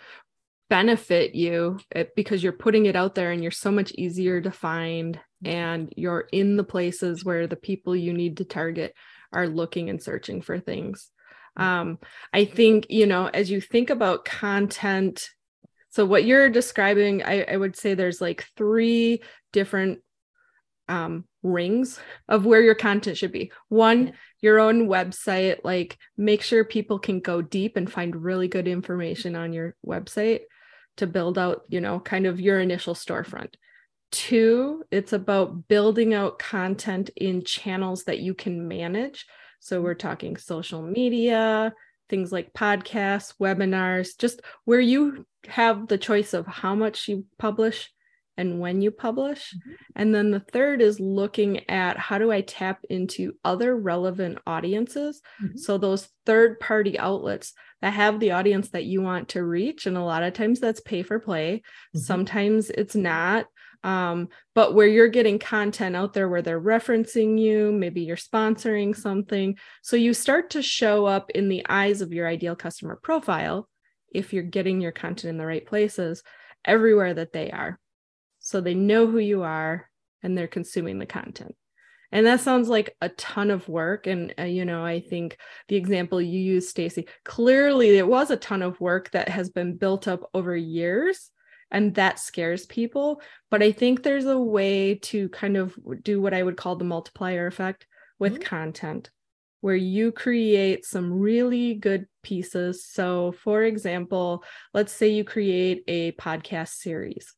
benefit 0.69 1.35
you 1.35 1.79
eh, 1.93 2.05
because 2.15 2.43
you're 2.43 2.53
putting 2.53 2.85
it 2.85 2.95
out 2.95 3.15
there 3.15 3.31
and 3.31 3.41
you're 3.41 3.51
so 3.51 3.71
much 3.71 3.91
easier 3.91 4.39
to 4.39 4.51
find 4.51 5.19
and 5.43 5.91
you're 5.97 6.27
in 6.31 6.57
the 6.57 6.63
places 6.63 7.25
where 7.25 7.47
the 7.47 7.55
people 7.55 7.95
you 7.95 8.13
need 8.13 8.37
to 8.37 8.45
target 8.45 8.93
are 9.31 9.47
looking 9.47 9.89
and 9.89 10.01
searching 10.01 10.41
for 10.41 10.59
things. 10.59 11.09
Mm. 11.57 11.63
Um, 11.63 11.99
I 12.33 12.45
think, 12.45 12.87
you 12.89 13.05
know, 13.05 13.27
as 13.27 13.49
you 13.49 13.61
think 13.61 13.89
about 13.89 14.25
content, 14.25 15.29
so 15.89 16.05
what 16.05 16.23
you're 16.23 16.49
describing, 16.49 17.23
I, 17.23 17.43
I 17.43 17.57
would 17.57 17.75
say 17.75 17.93
there's 17.93 18.21
like 18.21 18.47
three 18.55 19.21
different 19.51 19.99
um, 20.87 21.25
rings 21.43 21.99
of 22.27 22.45
where 22.45 22.61
your 22.61 22.75
content 22.75 23.17
should 23.17 23.31
be. 23.31 23.51
One, 23.69 24.13
your 24.41 24.59
own 24.59 24.87
website, 24.87 25.57
like 25.63 25.97
make 26.17 26.41
sure 26.41 26.63
people 26.63 26.99
can 26.99 27.19
go 27.19 27.41
deep 27.41 27.77
and 27.77 27.91
find 27.91 28.15
really 28.15 28.47
good 28.47 28.67
information 28.67 29.35
on 29.35 29.53
your 29.53 29.75
website 29.85 30.41
to 30.97 31.07
build 31.07 31.37
out, 31.37 31.61
you 31.69 31.81
know, 31.81 31.99
kind 31.99 32.25
of 32.25 32.39
your 32.39 32.59
initial 32.59 32.93
storefront. 32.93 33.53
Two, 34.11 34.83
it's 34.91 35.13
about 35.13 35.67
building 35.67 36.13
out 36.13 36.39
content 36.39 37.09
in 37.15 37.43
channels 37.43 38.05
that 38.05 38.19
you 38.19 38.33
can 38.33 38.67
manage. 38.67 39.25
So 39.59 39.81
we're 39.81 39.93
talking 39.93 40.37
social 40.37 40.81
media, 40.81 41.73
things 42.09 42.31
like 42.31 42.53
podcasts, 42.53 43.33
webinars, 43.39 44.17
just 44.17 44.41
where 44.65 44.79
you 44.79 45.25
have 45.47 45.87
the 45.87 45.97
choice 45.97 46.33
of 46.33 46.47
how 46.47 46.75
much 46.75 47.07
you 47.07 47.25
publish 47.37 47.91
and 48.39 48.59
when 48.61 48.81
you 48.81 48.89
publish. 48.89 49.53
Mm-hmm. 49.53 49.71
And 49.97 50.15
then 50.15 50.31
the 50.31 50.39
third 50.39 50.81
is 50.81 50.99
looking 50.99 51.69
at 51.69 51.97
how 51.97 52.17
do 52.17 52.31
I 52.31 52.39
tap 52.41 52.79
into 52.89 53.33
other 53.43 53.75
relevant 53.75 54.39
audiences? 54.47 55.21
Mm-hmm. 55.43 55.57
So 55.57 55.77
those 55.77 56.07
third 56.25 56.59
party 56.59 56.97
outlets 56.97 57.53
that 57.81 57.93
have 57.93 58.19
the 58.19 58.31
audience 58.31 58.69
that 58.69 58.85
you 58.85 59.01
want 59.01 59.29
to 59.29 59.43
reach. 59.43 59.85
And 59.85 59.97
a 59.97 60.03
lot 60.03 60.23
of 60.23 60.33
times 60.33 60.61
that's 60.61 60.79
pay 60.79 61.03
for 61.03 61.19
play, 61.19 61.57
mm-hmm. 61.57 61.99
sometimes 61.99 62.69
it's 62.69 62.95
not 62.95 63.47
um, 63.83 64.27
but 64.55 64.73
where 64.73 64.87
you're 64.87 65.07
getting 65.07 65.39
content 65.39 65.95
out 65.95 66.13
there 66.13 66.27
where 66.27 66.41
they're 66.41 66.59
referencing 66.59 67.39
you 67.39 67.71
maybe 67.71 68.01
you're 68.01 68.17
sponsoring 68.17 68.95
something. 68.95 69.57
So 69.81 69.95
you 69.95 70.13
start 70.13 70.51
to 70.51 70.61
show 70.61 71.05
up 71.05 71.29
in 71.31 71.47
the 71.49 71.65
eyes 71.69 72.01
of 72.01 72.13
your 72.13 72.27
ideal 72.27 72.55
customer 72.55 72.99
profile 73.01 73.69
if 74.13 74.33
you're 74.33 74.43
getting 74.43 74.81
your 74.81 74.91
content 74.91 75.29
in 75.29 75.37
the 75.37 75.45
right 75.45 75.65
places 75.65 76.23
everywhere 76.65 77.13
that 77.13 77.31
they 77.31 77.51
are. 77.51 77.79
So 78.39 78.59
they 78.59 78.73
know 78.73 79.07
who 79.07 79.19
you 79.19 79.43
are 79.43 79.89
and 80.23 80.37
they're 80.37 80.47
consuming 80.47 80.99
the 80.99 81.05
content. 81.05 81.55
And 82.11 82.25
that 82.25 82.41
sounds 82.41 82.69
like 82.69 82.95
a 83.01 83.09
ton 83.09 83.51
of 83.51 83.69
work. 83.69 84.07
And 84.07 84.33
uh, 84.37 84.43
you 84.43 84.65
know 84.65 84.83
i 84.83 84.99
think 84.99 85.37
the 85.69 85.77
example 85.77 86.21
you 86.21 86.39
used 86.39 86.69
stacy 86.69 87.07
clearly 87.23 87.97
it 87.97 88.07
was 88.07 88.29
a 88.29 88.37
ton 88.37 88.61
of 88.61 88.81
work 88.81 89.11
that 89.11 89.29
has 89.29 89.49
been 89.49 89.77
built 89.77 90.07
up 90.07 90.29
over 90.33 90.55
years 90.55 91.31
and 91.71 91.95
that 91.95 92.19
scares 92.19 92.65
people 92.65 93.21
but 93.49 93.61
i 93.61 93.71
think 93.71 94.03
there's 94.03 94.25
a 94.25 94.37
way 94.37 94.95
to 94.95 95.29
kind 95.29 95.57
of 95.57 95.77
do 96.03 96.21
what 96.21 96.33
i 96.33 96.41
would 96.41 96.57
call 96.57 96.75
the 96.75 96.85
multiplier 96.85 97.47
effect 97.47 97.85
with 98.19 98.33
mm-hmm. 98.33 98.43
content 98.43 99.09
where 99.61 99.75
you 99.75 100.11
create 100.11 100.85
some 100.85 101.19
really 101.19 101.73
good 101.73 102.07
pieces. 102.23 102.85
So 102.85 103.33
for 103.43 103.63
example 103.63 104.43
let's 104.73 104.93
say 104.93 105.09
you 105.09 105.23
create 105.23 105.83
a 105.87 106.11
podcast 106.13 106.69
series. 106.69 107.33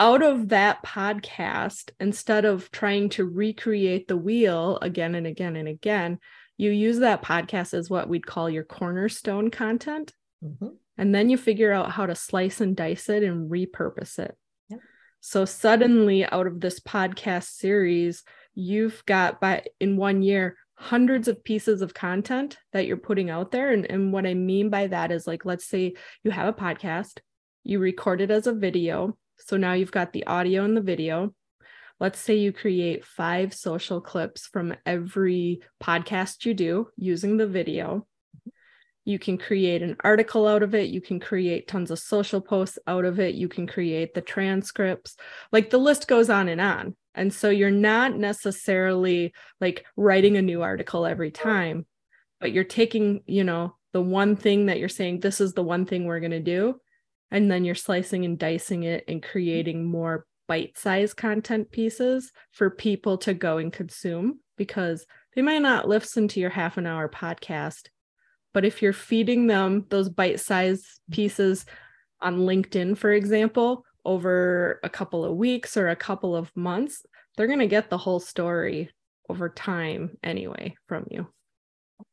Out 0.00 0.22
of 0.22 0.50
that 0.50 0.82
podcast 0.84 1.90
instead 1.98 2.44
of 2.44 2.70
trying 2.70 3.08
to 3.10 3.24
recreate 3.24 4.06
the 4.06 4.16
wheel 4.16 4.78
again 4.80 5.14
and 5.14 5.26
again 5.26 5.56
and 5.56 5.68
again 5.68 6.18
you 6.56 6.70
use 6.70 6.98
that 6.98 7.22
podcast 7.22 7.74
as 7.74 7.88
what 7.88 8.08
we'd 8.08 8.26
call 8.26 8.50
your 8.50 8.64
cornerstone 8.64 9.50
content. 9.50 10.12
Mm-hmm 10.44 10.68
and 10.98 11.14
then 11.14 11.30
you 11.30 11.38
figure 11.38 11.72
out 11.72 11.92
how 11.92 12.06
to 12.06 12.14
slice 12.14 12.60
and 12.60 12.76
dice 12.76 13.08
it 13.08 13.22
and 13.22 13.50
repurpose 13.50 14.18
it. 14.18 14.36
Yep. 14.68 14.80
So 15.20 15.44
suddenly 15.44 16.24
out 16.26 16.48
of 16.48 16.60
this 16.60 16.80
podcast 16.80 17.44
series, 17.44 18.24
you've 18.54 19.02
got 19.06 19.40
by 19.40 19.64
in 19.78 19.96
one 19.96 20.22
year 20.22 20.56
hundreds 20.74 21.28
of 21.28 21.42
pieces 21.44 21.82
of 21.82 21.94
content 21.94 22.56
that 22.72 22.86
you're 22.86 22.96
putting 22.96 23.30
out 23.30 23.52
there. 23.52 23.72
And, 23.72 23.86
and 23.86 24.12
what 24.12 24.26
I 24.26 24.34
mean 24.34 24.70
by 24.70 24.88
that 24.88 25.12
is 25.12 25.26
like, 25.26 25.44
let's 25.44 25.66
say 25.66 25.94
you 26.24 26.32
have 26.32 26.48
a 26.48 26.52
podcast, 26.52 27.18
you 27.62 27.78
record 27.78 28.20
it 28.20 28.30
as 28.30 28.46
a 28.46 28.52
video. 28.52 29.16
So 29.38 29.56
now 29.56 29.74
you've 29.74 29.92
got 29.92 30.12
the 30.12 30.26
audio 30.26 30.64
and 30.64 30.76
the 30.76 30.80
video. 30.80 31.32
Let's 32.00 32.18
say 32.18 32.36
you 32.36 32.52
create 32.52 33.04
five 33.04 33.54
social 33.54 34.00
clips 34.00 34.46
from 34.46 34.74
every 34.86 35.62
podcast 35.82 36.44
you 36.44 36.54
do 36.54 36.88
using 36.96 37.36
the 37.36 37.46
video 37.46 38.06
you 39.08 39.18
can 39.18 39.38
create 39.38 39.82
an 39.82 39.96
article 40.04 40.46
out 40.46 40.62
of 40.62 40.74
it. 40.74 40.90
You 40.90 41.00
can 41.00 41.18
create 41.18 41.66
tons 41.66 41.90
of 41.90 41.98
social 41.98 42.40
posts 42.40 42.78
out 42.86 43.04
of 43.04 43.18
it. 43.18 43.34
You 43.34 43.48
can 43.48 43.66
create 43.66 44.14
the 44.14 44.20
transcripts. 44.20 45.16
Like 45.50 45.70
the 45.70 45.78
list 45.78 46.06
goes 46.08 46.30
on 46.30 46.48
and 46.48 46.60
on. 46.60 46.96
And 47.14 47.32
so 47.32 47.48
you're 47.48 47.70
not 47.70 48.16
necessarily 48.16 49.32
like 49.60 49.84
writing 49.96 50.36
a 50.36 50.42
new 50.42 50.62
article 50.62 51.06
every 51.06 51.30
time 51.30 51.86
but 52.40 52.52
you're 52.52 52.64
taking 52.64 53.22
you 53.26 53.44
know 53.44 53.74
the 53.92 54.00
one 54.00 54.36
thing 54.36 54.66
that 54.66 54.78
you're 54.78 54.88
saying 54.88 55.20
this 55.20 55.40
is 55.40 55.54
the 55.54 55.62
one 55.62 55.86
thing 55.86 56.04
we're 56.04 56.20
going 56.20 56.30
to 56.30 56.40
do 56.40 56.80
and 57.30 57.50
then 57.50 57.64
you're 57.64 57.74
slicing 57.74 58.24
and 58.24 58.38
dicing 58.38 58.84
it 58.84 59.04
and 59.08 59.22
creating 59.22 59.84
more 59.84 60.26
bite-sized 60.46 61.16
content 61.16 61.70
pieces 61.70 62.32
for 62.52 62.70
people 62.70 63.18
to 63.18 63.34
go 63.34 63.58
and 63.58 63.72
consume 63.72 64.40
because 64.56 65.06
they 65.34 65.42
might 65.42 65.60
not 65.60 65.86
listen 65.86 66.26
to 66.26 66.40
your 66.40 66.50
half 66.50 66.78
an 66.78 66.86
hour 66.86 67.06
podcast, 67.06 67.88
but 68.58 68.64
if 68.64 68.82
you're 68.82 68.92
feeding 68.92 69.46
them 69.46 69.86
those 69.88 70.08
bite 70.08 70.40
sized 70.40 70.84
pieces 71.12 71.64
on 72.20 72.38
LinkedIn, 72.38 72.98
for 72.98 73.12
example, 73.12 73.84
over 74.04 74.80
a 74.82 74.88
couple 74.88 75.24
of 75.24 75.36
weeks 75.36 75.76
or 75.76 75.86
a 75.86 75.94
couple 75.94 76.34
of 76.34 76.50
months, 76.56 77.06
they're 77.36 77.46
going 77.46 77.60
to 77.60 77.68
get 77.68 77.88
the 77.88 77.96
whole 77.96 78.18
story 78.18 78.90
over 79.28 79.48
time 79.48 80.18
anyway 80.24 80.74
from 80.88 81.06
you. 81.08 81.28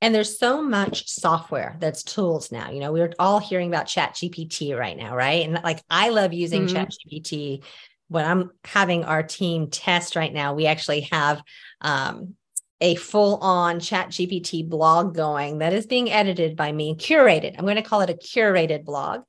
And 0.02 0.14
there's 0.14 0.38
so 0.38 0.62
much 0.62 1.10
software 1.10 1.78
that's 1.80 2.04
tools 2.04 2.52
now. 2.52 2.70
You 2.70 2.80
know, 2.80 2.92
we're 2.92 3.14
all 3.18 3.40
hearing 3.40 3.70
about 3.70 3.88
Chat 3.88 4.14
GPT 4.14 4.78
right 4.78 4.96
now, 4.96 5.16
right? 5.16 5.48
And 5.48 5.60
like 5.64 5.82
I 5.90 6.10
love 6.10 6.32
using 6.32 6.68
mm-hmm. 6.68 6.76
Chat 6.76 6.92
GPT 7.10 7.64
when 8.10 8.24
I'm 8.24 8.52
having 8.66 9.04
our 9.04 9.24
team 9.24 9.72
test 9.72 10.16
right 10.16 10.32
now. 10.32 10.54
We 10.54 10.68
actually 10.68 11.10
have 11.12 11.42
um, 11.82 12.36
a 12.82 12.96
full 12.96 13.38
on 13.38 13.80
chat 13.80 14.10
GPT 14.10 14.68
blog 14.68 15.16
going 15.16 15.60
that 15.60 15.74
is 15.74 15.86
being 15.86 16.12
edited 16.12 16.56
by 16.56 16.72
me, 16.72 16.96
curated. 16.96 17.56
I'm 17.58 17.66
going 17.66 17.78
to 17.78 17.82
call 17.82 18.02
it 18.02 18.10
a 18.10 18.14
curated 18.14 18.84
blog. 18.84 19.22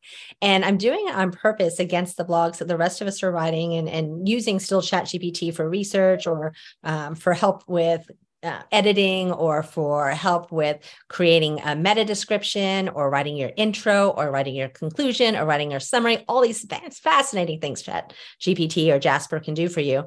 And 0.43 0.65
I'm 0.65 0.79
doing 0.79 1.07
it 1.09 1.15
on 1.15 1.31
purpose 1.31 1.79
against 1.79 2.17
the 2.17 2.25
blogs 2.25 2.59
that 2.59 2.69
the 2.69 2.77
rest 2.77 3.01
of 3.01 3.09
us 3.09 3.23
are 3.23 3.31
writing 3.31 3.75
and, 3.75 3.89
and 3.89 4.29
using 4.29 4.59
still 4.59 4.83
chat 4.83 5.05
GPT 5.05 5.55
for 5.55 5.69
research 5.69 6.27
or 6.27 6.53
um, 6.83 7.15
for 7.15 7.35
help 7.35 7.63
with 7.69 8.09
uh, 8.43 8.63
editing 8.71 9.33
or 9.33 9.63
for 9.63 10.11
help 10.11 10.53
with 10.53 10.79
creating 11.09 11.61
a 11.65 11.75
meta 11.75 12.05
description 12.05 12.89
or 12.91 13.11
writing 13.11 13.37
your 13.37 13.51
intro 13.57 14.11
or 14.11 14.31
writing 14.31 14.55
your 14.55 14.69
conclusion 14.69 15.37
or 15.37 15.45
writing 15.45 15.71
your 15.71 15.81
summary, 15.81 16.25
all 16.29 16.41
these 16.41 16.65
fascinating 16.93 17.61
things 17.61 17.83
Chat 17.83 18.13
GPT 18.41 18.93
or 18.93 18.99
Jasper 18.99 19.41
can 19.41 19.55
do 19.55 19.69
for 19.69 19.81
you 19.81 20.05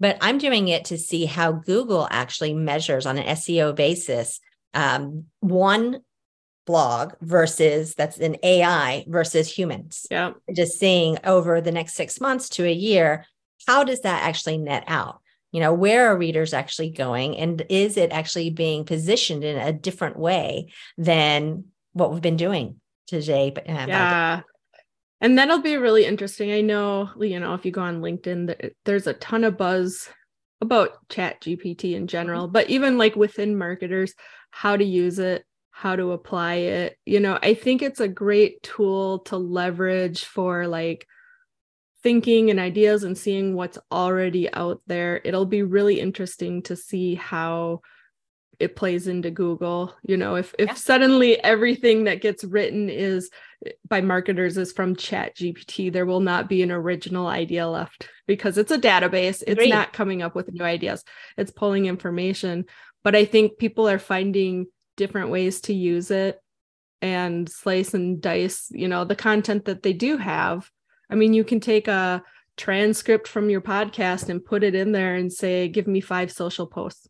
but 0.00 0.16
I'm 0.20 0.38
doing 0.38 0.68
it 0.68 0.86
to 0.86 0.98
see 0.98 1.26
how 1.26 1.52
Google 1.52 2.08
actually 2.10 2.54
measures 2.54 3.06
on 3.06 3.18
an 3.18 3.36
SEO 3.36 3.76
basis 3.76 4.40
um, 4.74 5.26
one 5.40 6.00
blog 6.66 7.14
versus 7.20 7.94
that's 7.94 8.18
an 8.18 8.36
AI 8.42 9.04
versus 9.08 9.50
humans. 9.50 10.06
Yeah. 10.10 10.32
Just 10.54 10.78
seeing 10.78 11.18
over 11.24 11.60
the 11.60 11.72
next 11.72 11.94
six 11.94 12.20
months 12.20 12.48
to 12.50 12.64
a 12.64 12.72
year, 12.72 13.26
how 13.66 13.84
does 13.84 14.00
that 14.02 14.24
actually 14.24 14.58
net 14.58 14.84
out? 14.86 15.20
You 15.52 15.60
know, 15.60 15.74
where 15.74 16.08
are 16.08 16.16
readers 16.16 16.54
actually 16.54 16.90
going? 16.90 17.36
And 17.36 17.64
is 17.68 17.96
it 17.96 18.12
actually 18.12 18.50
being 18.50 18.84
positioned 18.84 19.42
in 19.42 19.56
a 19.58 19.72
different 19.72 20.16
way 20.16 20.72
than 20.96 21.64
what 21.92 22.12
we've 22.12 22.22
been 22.22 22.36
doing 22.36 22.76
today? 23.08 23.52
Um, 23.66 23.88
yeah 23.88 24.40
and 25.20 25.38
that'll 25.38 25.60
be 25.60 25.76
really 25.76 26.04
interesting. 26.04 26.50
I 26.52 26.60
know, 26.60 27.10
you 27.20 27.38
know, 27.38 27.54
if 27.54 27.64
you 27.64 27.72
go 27.72 27.82
on 27.82 28.00
LinkedIn, 28.00 28.72
there's 28.84 29.06
a 29.06 29.14
ton 29.14 29.44
of 29.44 29.58
buzz 29.58 30.08
about 30.60 31.08
Chat 31.08 31.40
GPT 31.40 31.92
in 31.92 32.02
mm-hmm. 32.02 32.06
general, 32.06 32.48
but 32.48 32.70
even 32.70 32.98
like 32.98 33.16
within 33.16 33.56
marketers, 33.56 34.14
how 34.50 34.76
to 34.76 34.84
use 34.84 35.18
it, 35.18 35.44
how 35.70 35.96
to 35.96 36.12
apply 36.12 36.54
it. 36.54 36.96
You 37.06 37.20
know, 37.20 37.38
I 37.42 37.54
think 37.54 37.82
it's 37.82 38.00
a 38.00 38.08
great 38.08 38.62
tool 38.62 39.20
to 39.20 39.36
leverage 39.36 40.24
for 40.24 40.66
like 40.66 41.06
thinking 42.02 42.50
and 42.50 42.58
ideas 42.58 43.04
and 43.04 43.16
seeing 43.16 43.54
what's 43.54 43.78
already 43.92 44.52
out 44.52 44.80
there. 44.86 45.20
It'll 45.24 45.46
be 45.46 45.62
really 45.62 46.00
interesting 46.00 46.62
to 46.62 46.76
see 46.76 47.14
how 47.14 47.80
it 48.60 48.76
plays 48.76 49.08
into 49.08 49.30
Google. 49.30 49.94
You 50.02 50.18
know, 50.18 50.36
if 50.36 50.54
if 50.58 50.68
yeah. 50.68 50.74
suddenly 50.74 51.42
everything 51.42 52.04
that 52.04 52.20
gets 52.20 52.44
written 52.44 52.90
is 52.90 53.30
by 53.88 54.02
marketers 54.02 54.58
is 54.58 54.72
from 54.72 54.94
Chat 54.94 55.34
GPT, 55.36 55.92
there 55.92 56.06
will 56.06 56.20
not 56.20 56.48
be 56.48 56.62
an 56.62 56.70
original 56.70 57.26
idea 57.26 57.66
left 57.66 58.08
because 58.26 58.58
it's 58.58 58.70
a 58.70 58.78
database. 58.78 59.42
It's 59.46 59.56
Great. 59.56 59.70
not 59.70 59.94
coming 59.94 60.22
up 60.22 60.34
with 60.34 60.52
new 60.52 60.62
ideas. 60.62 61.02
It's 61.36 61.50
pulling 61.50 61.86
information. 61.86 62.66
But 63.02 63.16
I 63.16 63.24
think 63.24 63.58
people 63.58 63.88
are 63.88 63.98
finding 63.98 64.66
different 64.96 65.30
ways 65.30 65.62
to 65.62 65.74
use 65.74 66.10
it 66.10 66.38
and 67.00 67.48
slice 67.48 67.94
and 67.94 68.20
dice, 68.20 68.68
you 68.70 68.88
know, 68.88 69.06
the 69.06 69.16
content 69.16 69.64
that 69.64 69.82
they 69.82 69.94
do 69.94 70.18
have. 70.18 70.70
I 71.08 71.14
mean, 71.14 71.32
you 71.32 71.44
can 71.44 71.60
take 71.60 71.88
a 71.88 72.22
transcript 72.58 73.26
from 73.26 73.48
your 73.48 73.62
podcast 73.62 74.28
and 74.28 74.44
put 74.44 74.62
it 74.62 74.74
in 74.74 74.92
there 74.92 75.14
and 75.14 75.32
say, 75.32 75.68
give 75.68 75.86
me 75.86 76.02
five 76.02 76.30
social 76.30 76.66
posts 76.66 77.08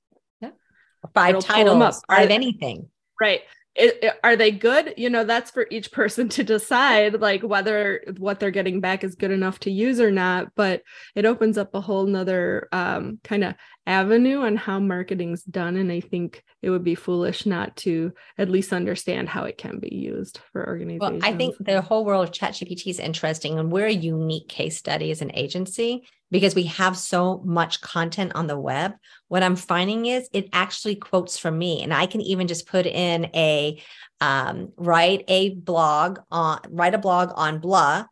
five 1.15 1.39
titles, 1.41 2.03
five 2.09 2.31
anything. 2.31 2.89
Right. 3.21 3.43
It, 3.77 3.99
it, 4.03 4.15
are 4.25 4.35
they 4.35 4.51
good 4.51 4.95
you 4.97 5.09
know 5.09 5.23
that's 5.23 5.53
for 5.53 5.65
each 5.71 5.93
person 5.93 6.29
to 6.31 6.43
decide 6.43 7.21
like 7.21 7.43
whether 7.43 8.03
what 8.19 8.41
they're 8.41 8.51
getting 8.51 8.81
back 8.81 9.05
is 9.05 9.15
good 9.15 9.31
enough 9.31 9.61
to 9.61 9.71
use 9.71 10.01
or 10.01 10.11
not 10.11 10.49
but 10.57 10.83
it 11.15 11.25
opens 11.25 11.57
up 11.57 11.73
a 11.73 11.81
whole 11.81 12.05
nother 12.05 12.69
um, 12.73 13.21
kind 13.23 13.45
of 13.45 13.55
avenue 13.87 14.41
on 14.41 14.57
how 14.57 14.81
marketing's 14.81 15.45
done 15.45 15.77
and 15.77 15.93
i 15.93 16.01
think 16.01 16.43
it 16.63 16.71
would 16.71 16.83
be 16.83 16.97
foolish 16.97 17.47
not 17.47 17.77
to 17.77 18.13
at 18.39 18.51
least 18.51 18.73
understand 18.73 19.29
how 19.29 19.45
it 19.45 19.57
can 19.57 19.79
be 19.79 19.95
used 19.95 20.41
for 20.51 20.67
organizations 20.67 21.23
well 21.23 21.33
i 21.33 21.37
think 21.37 21.55
the 21.61 21.81
whole 21.81 22.05
world 22.05 22.25
of 22.29 22.35
chat 22.35 22.55
gpt 22.55 22.89
is 22.89 22.99
interesting 22.99 23.57
and 23.57 23.71
we're 23.71 23.87
a 23.87 23.93
unique 23.93 24.49
case 24.49 24.77
study 24.77 25.13
as 25.13 25.23
an 25.23 25.31
agency 25.35 26.03
because 26.31 26.55
we 26.55 26.65
have 26.65 26.97
so 26.97 27.43
much 27.45 27.81
content 27.81 28.33
on 28.35 28.47
the 28.47 28.59
web 28.59 28.95
what 29.29 29.43
i'm 29.43 29.57
finding 29.57 30.07
is 30.07 30.29
it 30.33 30.49
actually 30.53 30.95
quotes 30.95 31.39
from 31.39 31.59
me 31.59 31.83
and 31.83 31.93
i 31.93 32.07
can 32.07 32.21
even 32.21 32.47
just 32.47 32.67
put 32.67 32.87
in 32.87 33.27
a 33.35 33.81
um, 34.23 34.71
write 34.77 35.25
a 35.29 35.55
blog 35.55 36.19
on 36.31 36.61
write 36.69 36.95
a 36.95 36.99
blog 36.99 37.31
on 37.37 37.59
blah 37.59 38.05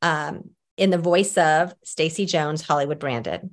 um, 0.00 0.50
in 0.78 0.90
the 0.90 0.98
voice 0.98 1.36
of 1.36 1.74
stacy 1.84 2.26
jones 2.26 2.62
hollywood 2.62 2.98
branded 2.98 3.50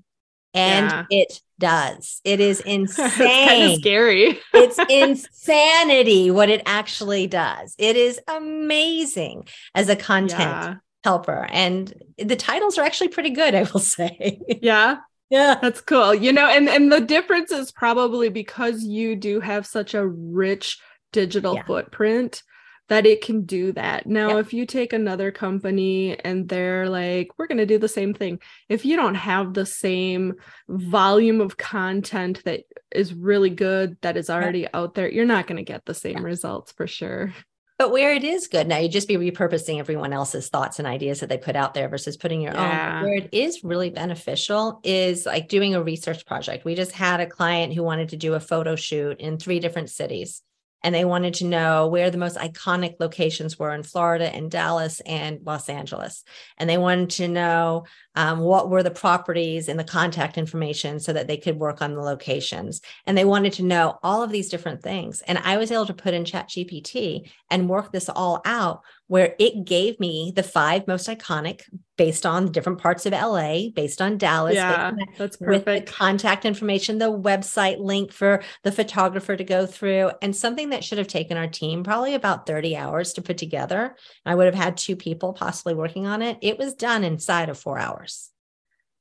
and 0.53 0.89
yeah. 0.89 1.06
it 1.10 1.41
does. 1.60 2.21
It 2.23 2.39
is 2.39 2.60
insane. 2.65 3.47
kind 3.47 3.71
of 3.71 3.80
scary. 3.80 4.39
it's 4.53 4.80
insanity 4.89 6.32
what 6.32 6.49
it 6.49 6.62
actually 6.65 7.27
does. 7.27 7.75
It 7.77 7.95
is 7.95 8.19
amazing 8.27 9.47
as 9.75 9.89
a 9.89 9.95
content 9.95 10.39
yeah. 10.39 10.75
Helper. 11.08 11.48
And 11.50 11.93
the 12.17 12.36
titles 12.36 12.78
are 12.78 12.84
actually 12.84 13.08
pretty 13.10 13.30
good, 13.30 13.56
I 13.56 13.63
will 13.63 13.80
say. 13.98 14.41
Yeah. 14.62 14.98
Yeah. 15.30 15.58
That's 15.62 15.82
cool. 15.82 16.13
You 16.13 16.34
know, 16.34 16.48
and 16.48 16.67
and 16.70 16.91
the 16.91 17.02
difference 17.02 17.52
is 17.52 17.72
probably 17.72 18.30
because 18.30 18.84
you 18.84 19.15
do 19.15 19.39
have 19.39 19.65
such 19.65 19.93
a 19.93 20.06
rich 20.06 20.80
digital 21.12 21.56
yeah. 21.56 21.63
footprint 21.63 22.43
that 22.89 23.06
it 23.06 23.22
can 23.22 23.43
do 23.43 23.74
that. 23.74 24.08
Now, 24.08 24.30
yep. 24.30 24.46
if 24.46 24.54
you 24.54 24.65
take 24.65 24.93
another 24.93 25.30
company 25.32 26.17
and 26.20 26.48
they're 26.48 26.89
like, 26.89 27.28
we're 27.38 27.48
going 27.48 27.58
to 27.58 27.65
do 27.65 27.78
the 27.78 27.89
same 27.89 28.13
thing, 28.13 28.39
if 28.70 28.86
you 28.86 28.96
don't 28.96 29.15
have 29.15 29.54
the 29.54 29.65
same 29.65 30.36
volume 30.70 31.41
of 31.41 31.58
content 31.58 32.41
that 32.46 32.62
is 32.91 33.13
really 33.13 33.50
good, 33.50 33.98
that 34.02 34.15
is 34.15 34.30
already 34.30 34.60
yep. 34.60 34.72
out 34.74 34.93
there, 34.96 35.12
you're 35.12 35.26
not 35.26 35.48
going 35.48 35.58
to 35.58 35.63
get 35.63 35.86
the 35.86 35.93
same 35.93 36.24
results 36.24 36.72
for 36.72 36.88
sure. 36.88 37.34
But 37.77 37.91
where 37.91 38.11
it 38.11 38.23
is 38.23 38.47
good 38.47 38.67
now, 38.67 38.77
you 38.77 38.89
just 38.89 39.07
be 39.07 39.17
repurposing 39.17 39.77
everyone 39.77 40.11
else's 40.11 40.49
thoughts 40.49 40.79
and 40.79 40.87
ideas 40.87 41.19
that 41.19 41.29
they 41.29 41.37
put 41.37 41.55
out 41.55 41.75
there 41.75 41.87
versus 41.87 42.17
putting 42.17 42.41
your 42.41 42.53
yeah. 42.53 42.97
own. 42.97 43.03
Where 43.03 43.17
it 43.17 43.29
is 43.31 43.63
really 43.63 43.91
beneficial 43.91 44.79
is 44.83 45.27
like 45.27 45.47
doing 45.47 45.75
a 45.75 45.83
research 45.83 46.25
project. 46.25 46.65
We 46.65 46.73
just 46.73 46.91
had 46.91 47.19
a 47.19 47.27
client 47.27 47.73
who 47.73 47.83
wanted 47.83 48.09
to 48.09 48.17
do 48.17 48.33
a 48.33 48.39
photo 48.39 48.75
shoot 48.75 49.19
in 49.19 49.37
three 49.37 49.59
different 49.59 49.91
cities 49.91 50.41
and 50.83 50.93
they 50.93 51.05
wanted 51.05 51.33
to 51.35 51.45
know 51.45 51.87
where 51.87 52.11
the 52.11 52.17
most 52.17 52.37
iconic 52.37 52.95
locations 52.99 53.57
were 53.57 53.73
in 53.73 53.83
Florida 53.83 54.33
and 54.33 54.51
Dallas 54.51 54.99
and 55.01 55.39
Los 55.43 55.69
Angeles. 55.69 56.23
And 56.57 56.69
they 56.69 56.77
wanted 56.77 57.09
to 57.11 57.27
know 57.27 57.85
um, 58.17 58.39
what 58.39 58.71
were 58.71 58.82
the 58.82 58.89
properties 58.89 59.69
and 59.69 59.80
the 59.80 59.84
contact 59.84 60.39
information 60.39 60.99
so 60.99 61.13
that 61.13 61.27
they 61.27 61.38
could 61.38 61.60
work 61.60 61.84
on 61.84 61.93
the 61.93 62.01
locations. 62.01 62.82
And 63.06 63.15
they 63.15 63.25
wanted 63.25 63.53
to 63.53 63.63
know 63.63 63.99
all 64.01 64.23
of 64.23 64.32
these 64.32 64.49
different 64.49 64.82
things. 64.82 65.21
And 65.21 65.38
I 65.38 65.58
was 65.58 65.71
able 65.71 65.86
to 65.86 65.93
put 65.93 66.15
in 66.15 66.25
Chat 66.25 66.49
GPT 66.49 67.30
and 67.51 67.69
work 67.69 67.91
this 67.91 68.10
all 68.10 68.41
out 68.43 68.82
where 69.08 69.36
it 69.39 69.65
gave 69.65 69.99
me 69.99 70.34
the 70.36 70.43
five 70.43 70.88
most 70.88 71.08
iconic 71.08 71.62
based 71.97 72.25
on 72.25 72.51
different 72.51 72.80
parts 72.80 73.06
of 73.06 73.13
LA, 73.13 73.69
based 73.73 74.01
on 74.01 74.17
Dallas. 74.17 74.56
Yeah, 74.56 74.91
that's 75.17 75.38
perfect. 75.38 75.65
With 75.65 75.86
the 75.86 75.91
contact 75.91 76.45
information, 76.45 76.99
the 76.99 77.12
website 77.12 77.80
link 77.80 78.12
for 78.12 78.43
the 78.63 78.71
photographer 78.71 79.36
to 79.36 79.43
go 79.43 79.65
through, 79.65 80.12
and 80.21 80.36
something 80.36 80.69
that 80.69 80.84
should 80.84 80.99
have 80.99 81.08
taken 81.08 81.38
our 81.38 81.47
team 81.47 81.84
probably 81.84 82.13
about 82.13 82.45
30 82.45 82.75
hours 82.75 83.13
to 83.13 83.21
put 83.21 83.38
together. 83.38 83.95
I 84.25 84.36
would 84.36 84.45
have 84.45 84.56
had 84.56 84.77
two 84.77 84.95
people 84.95 85.34
possibly 85.34 85.73
working 85.73 86.06
on 86.06 86.21
it. 86.21 86.38
It 86.41 86.60
was 86.60 86.75
done 86.75 87.03
inside 87.03 87.49
of 87.49 87.58
four 87.58 87.80
hours. 87.80 88.07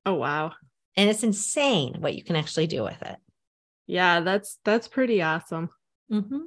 Oh, 0.05 0.15
wow. 0.15 0.53
And 0.97 1.11
it's 1.11 1.23
insane 1.23 1.97
what 2.01 2.15
you 2.15 2.25
can 2.25 2.37
actually 2.37 2.67
do 2.67 2.83
with 2.83 3.01
it. 3.03 3.17
Yeah, 3.87 4.21
that's 4.21 4.59
that's 4.65 4.89
pretty 4.89 5.23
awesome. 5.23 5.71
Mm-hmm. 6.11 6.47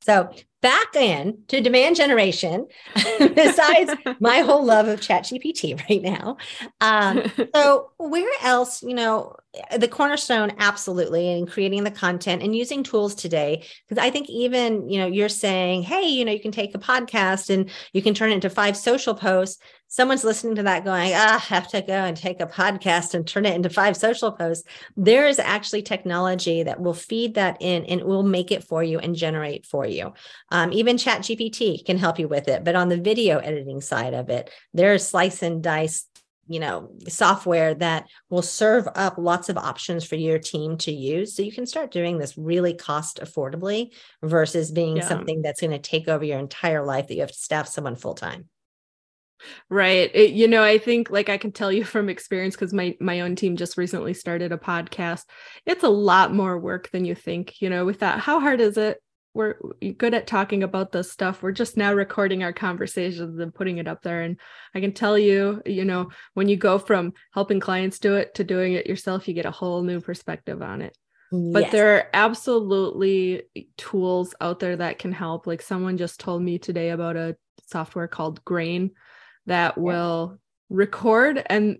So 0.00 0.30
back 0.62 0.96
in 0.96 1.42
to 1.48 1.60
demand 1.60 1.96
generation, 1.96 2.66
besides 3.18 3.92
my 4.20 4.38
whole 4.38 4.64
love 4.64 4.88
of 4.88 5.00
ChatGPT 5.00 5.78
right 5.88 6.02
now. 6.02 6.36
Um, 6.80 7.30
so 7.54 7.90
where 7.98 8.32
else, 8.42 8.82
you 8.82 8.94
know, 8.94 9.36
the 9.76 9.88
cornerstone 9.88 10.52
absolutely 10.58 11.30
in 11.30 11.46
creating 11.46 11.84
the 11.84 11.90
content 11.90 12.42
and 12.42 12.54
using 12.54 12.82
tools 12.82 13.14
today 13.14 13.64
because 13.86 14.02
i 14.02 14.10
think 14.10 14.28
even 14.28 14.88
you 14.88 14.98
know 14.98 15.06
you're 15.06 15.28
saying 15.28 15.82
hey 15.82 16.06
you 16.06 16.24
know 16.24 16.30
you 16.30 16.40
can 16.40 16.52
take 16.52 16.74
a 16.74 16.78
podcast 16.78 17.50
and 17.50 17.70
you 17.92 18.02
can 18.02 18.14
turn 18.14 18.30
it 18.30 18.34
into 18.34 18.50
five 18.50 18.76
social 18.76 19.14
posts 19.14 19.60
someone's 19.88 20.24
listening 20.24 20.54
to 20.56 20.62
that 20.62 20.84
going, 20.84 21.12
ah, 21.14 21.34
I 21.34 21.38
have 21.38 21.68
to 21.68 21.80
go 21.80 21.94
and 21.94 22.16
take 22.16 22.40
a 22.40 22.46
podcast 22.46 23.14
and 23.14 23.26
turn 23.26 23.46
it 23.46 23.54
into 23.54 23.70
five 23.70 23.96
social 23.96 24.30
posts. 24.30 24.68
There 24.96 25.26
is 25.26 25.38
actually 25.38 25.82
technology 25.82 26.62
that 26.62 26.80
will 26.80 26.94
feed 26.94 27.34
that 27.34 27.56
in 27.60 27.84
and 27.86 28.04
will 28.04 28.22
make 28.22 28.52
it 28.52 28.64
for 28.64 28.82
you 28.82 28.98
and 28.98 29.16
generate 29.16 29.66
for 29.66 29.86
you. 29.86 30.12
Um, 30.50 30.72
even 30.72 30.98
Chat 30.98 31.22
GPT 31.22 31.84
can 31.84 31.98
help 31.98 32.18
you 32.18 32.28
with 32.28 32.48
it. 32.48 32.64
But 32.64 32.76
on 32.76 32.88
the 32.88 32.98
video 32.98 33.38
editing 33.38 33.80
side 33.80 34.14
of 34.14 34.28
it, 34.28 34.50
there's 34.74 35.06
slice 35.06 35.42
and 35.42 35.62
dice 35.62 36.06
you 36.50 36.60
know 36.60 36.90
software 37.08 37.74
that 37.74 38.08
will 38.30 38.42
serve 38.42 38.88
up 38.94 39.16
lots 39.18 39.50
of 39.50 39.58
options 39.58 40.02
for 40.04 40.16
your 40.16 40.38
team 40.38 40.78
to 40.78 40.90
use 40.90 41.36
so 41.36 41.42
you 41.42 41.52
can 41.52 41.66
start 41.66 41.90
doing 41.90 42.16
this 42.16 42.38
really 42.38 42.72
cost 42.72 43.20
affordably 43.20 43.92
versus 44.22 44.70
being 44.70 44.96
yeah. 44.96 45.06
something 45.06 45.42
that's 45.42 45.60
going 45.60 45.70
to 45.70 45.78
take 45.78 46.08
over 46.08 46.24
your 46.24 46.38
entire 46.38 46.82
life 46.82 47.06
that 47.08 47.14
you 47.14 47.20
have 47.20 47.30
to 47.30 47.38
staff 47.38 47.68
someone 47.68 47.96
full 47.96 48.14
time 48.14 48.48
Right. 49.68 50.10
It, 50.14 50.30
you 50.30 50.48
know, 50.48 50.62
I 50.62 50.78
think 50.78 51.10
like 51.10 51.28
I 51.28 51.38
can 51.38 51.52
tell 51.52 51.72
you 51.72 51.84
from 51.84 52.08
experience 52.08 52.54
because 52.54 52.72
my 52.72 52.96
my 53.00 53.20
own 53.20 53.36
team 53.36 53.56
just 53.56 53.76
recently 53.76 54.14
started 54.14 54.52
a 54.52 54.58
podcast. 54.58 55.24
It's 55.66 55.84
a 55.84 55.88
lot 55.88 56.32
more 56.32 56.58
work 56.58 56.90
than 56.90 57.04
you 57.04 57.14
think. 57.14 57.60
You 57.60 57.70
know, 57.70 57.84
with 57.84 58.00
that, 58.00 58.20
how 58.20 58.40
hard 58.40 58.60
is 58.60 58.76
it? 58.76 59.02
We're 59.34 59.56
good 59.98 60.14
at 60.14 60.26
talking 60.26 60.62
about 60.62 60.90
this 60.90 61.12
stuff. 61.12 61.42
We're 61.42 61.52
just 61.52 61.76
now 61.76 61.92
recording 61.94 62.42
our 62.42 62.52
conversations 62.52 63.38
and 63.38 63.54
putting 63.54 63.78
it 63.78 63.86
up 63.86 64.02
there. 64.02 64.22
And 64.22 64.40
I 64.74 64.80
can 64.80 64.92
tell 64.92 65.16
you, 65.16 65.62
you 65.64 65.84
know, 65.84 66.10
when 66.34 66.48
you 66.48 66.56
go 66.56 66.78
from 66.78 67.12
helping 67.34 67.60
clients 67.60 68.00
do 68.00 68.16
it 68.16 68.34
to 68.34 68.42
doing 68.42 68.72
it 68.72 68.86
yourself, 68.86 69.28
you 69.28 69.34
get 69.34 69.46
a 69.46 69.52
whole 69.52 69.82
new 69.82 70.00
perspective 70.00 70.60
on 70.60 70.82
it. 70.82 70.96
Yes. 71.30 71.52
But 71.52 71.70
there 71.70 71.96
are 71.96 72.08
absolutely 72.14 73.42
tools 73.76 74.34
out 74.40 74.60
there 74.60 74.76
that 74.76 74.98
can 74.98 75.12
help. 75.12 75.46
Like 75.46 75.62
someone 75.62 75.98
just 75.98 76.18
told 76.18 76.42
me 76.42 76.58
today 76.58 76.90
about 76.90 77.16
a 77.16 77.36
software 77.66 78.08
called 78.08 78.44
Grain 78.44 78.92
that 79.48 79.76
will 79.76 80.38
record 80.70 81.42
and 81.46 81.78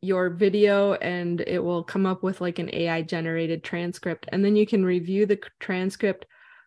your 0.00 0.28
video 0.28 0.94
and 0.94 1.40
it 1.46 1.62
will 1.62 1.82
come 1.82 2.04
up 2.04 2.22
with 2.22 2.40
like 2.40 2.58
an 2.58 2.68
AI 2.72 3.00
generated 3.02 3.64
transcript 3.64 4.26
and 4.30 4.44
then 4.44 4.54
you 4.54 4.66
can 4.66 4.84
review 4.84 5.24
the 5.24 5.40
transcript 5.60 6.26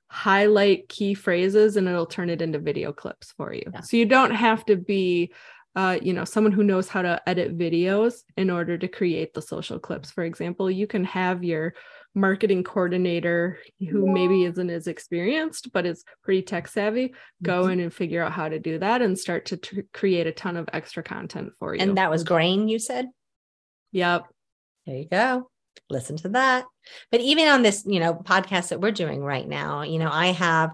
highlight 0.10 0.88
key 0.89 1.13
phrases 1.13 1.76
and 1.76 1.88
it'll 1.88 2.06
turn 2.06 2.30
it 2.30 2.41
into 2.41 2.58
video 2.58 2.91
clips 2.91 3.34
for 3.36 3.54
you. 3.54 3.63
Yeah. 3.71 3.82
So 3.82 3.97
you 3.97 4.06
don't 4.06 4.32
have 4.32 4.65
to 4.65 4.76
be 4.76 5.34
uh, 5.76 6.00
you 6.02 6.12
know 6.12 6.26
someone 6.26 6.52
who 6.52 6.63
knows 6.63 6.88
how 6.88 7.04
to 7.04 7.21
edit 7.30 7.56
videos 7.56 8.23
in 8.36 8.50
order 8.50 8.80
to 8.80 8.88
create 8.88 9.36
the 9.36 9.41
social 9.43 9.78
clips 9.78 10.10
for 10.10 10.23
example 10.23 10.71
you 10.71 10.88
can 10.88 11.04
have 11.04 11.43
your 11.43 11.76
marketing 12.18 12.64
coordinator 12.64 13.60
who 13.80 14.12
maybe 14.12 14.44
isn't 14.44 14.70
as 14.70 14.88
experienced 14.88 15.72
but 15.72 15.86
is 15.86 16.04
pretty 16.24 16.42
tech 16.42 16.68
savvy 16.68 17.14
go 17.44 17.64
mm-hmm. 17.64 17.74
in 17.74 17.80
and 17.82 17.94
figure 17.94 18.24
out 18.24 18.32
how 18.32 18.50
to 18.50 18.60
do 18.60 18.80
that 18.80 19.02
and 19.02 19.18
start 19.18 19.46
to 19.46 19.60
create 19.94 20.28
a 20.28 20.32
ton 20.32 20.58
of 20.58 20.68
extra 20.74 21.04
content 21.04 21.52
for 21.60 21.76
you. 21.76 21.82
And 21.82 21.98
that 21.98 22.10
was 22.10 22.24
grain, 22.24 22.68
you 22.68 22.80
said? 22.80 23.08
Yep. 23.92 24.26
There 24.86 24.96
you 24.96 25.08
go. 25.08 25.50
Listen 25.90 26.18
to 26.18 26.30
that. 26.30 26.66
But 27.12 27.22
even 27.22 27.48
on 27.48 27.62
this, 27.62 27.84
you 27.86 28.00
know, 28.00 28.16
podcast 28.16 28.70
that 28.70 28.82
we're 28.82 28.92
doing 28.92 29.22
right 29.22 29.48
now, 29.48 29.84
you 29.84 30.00
know, 30.00 30.10
I 30.12 30.28
have 30.28 30.72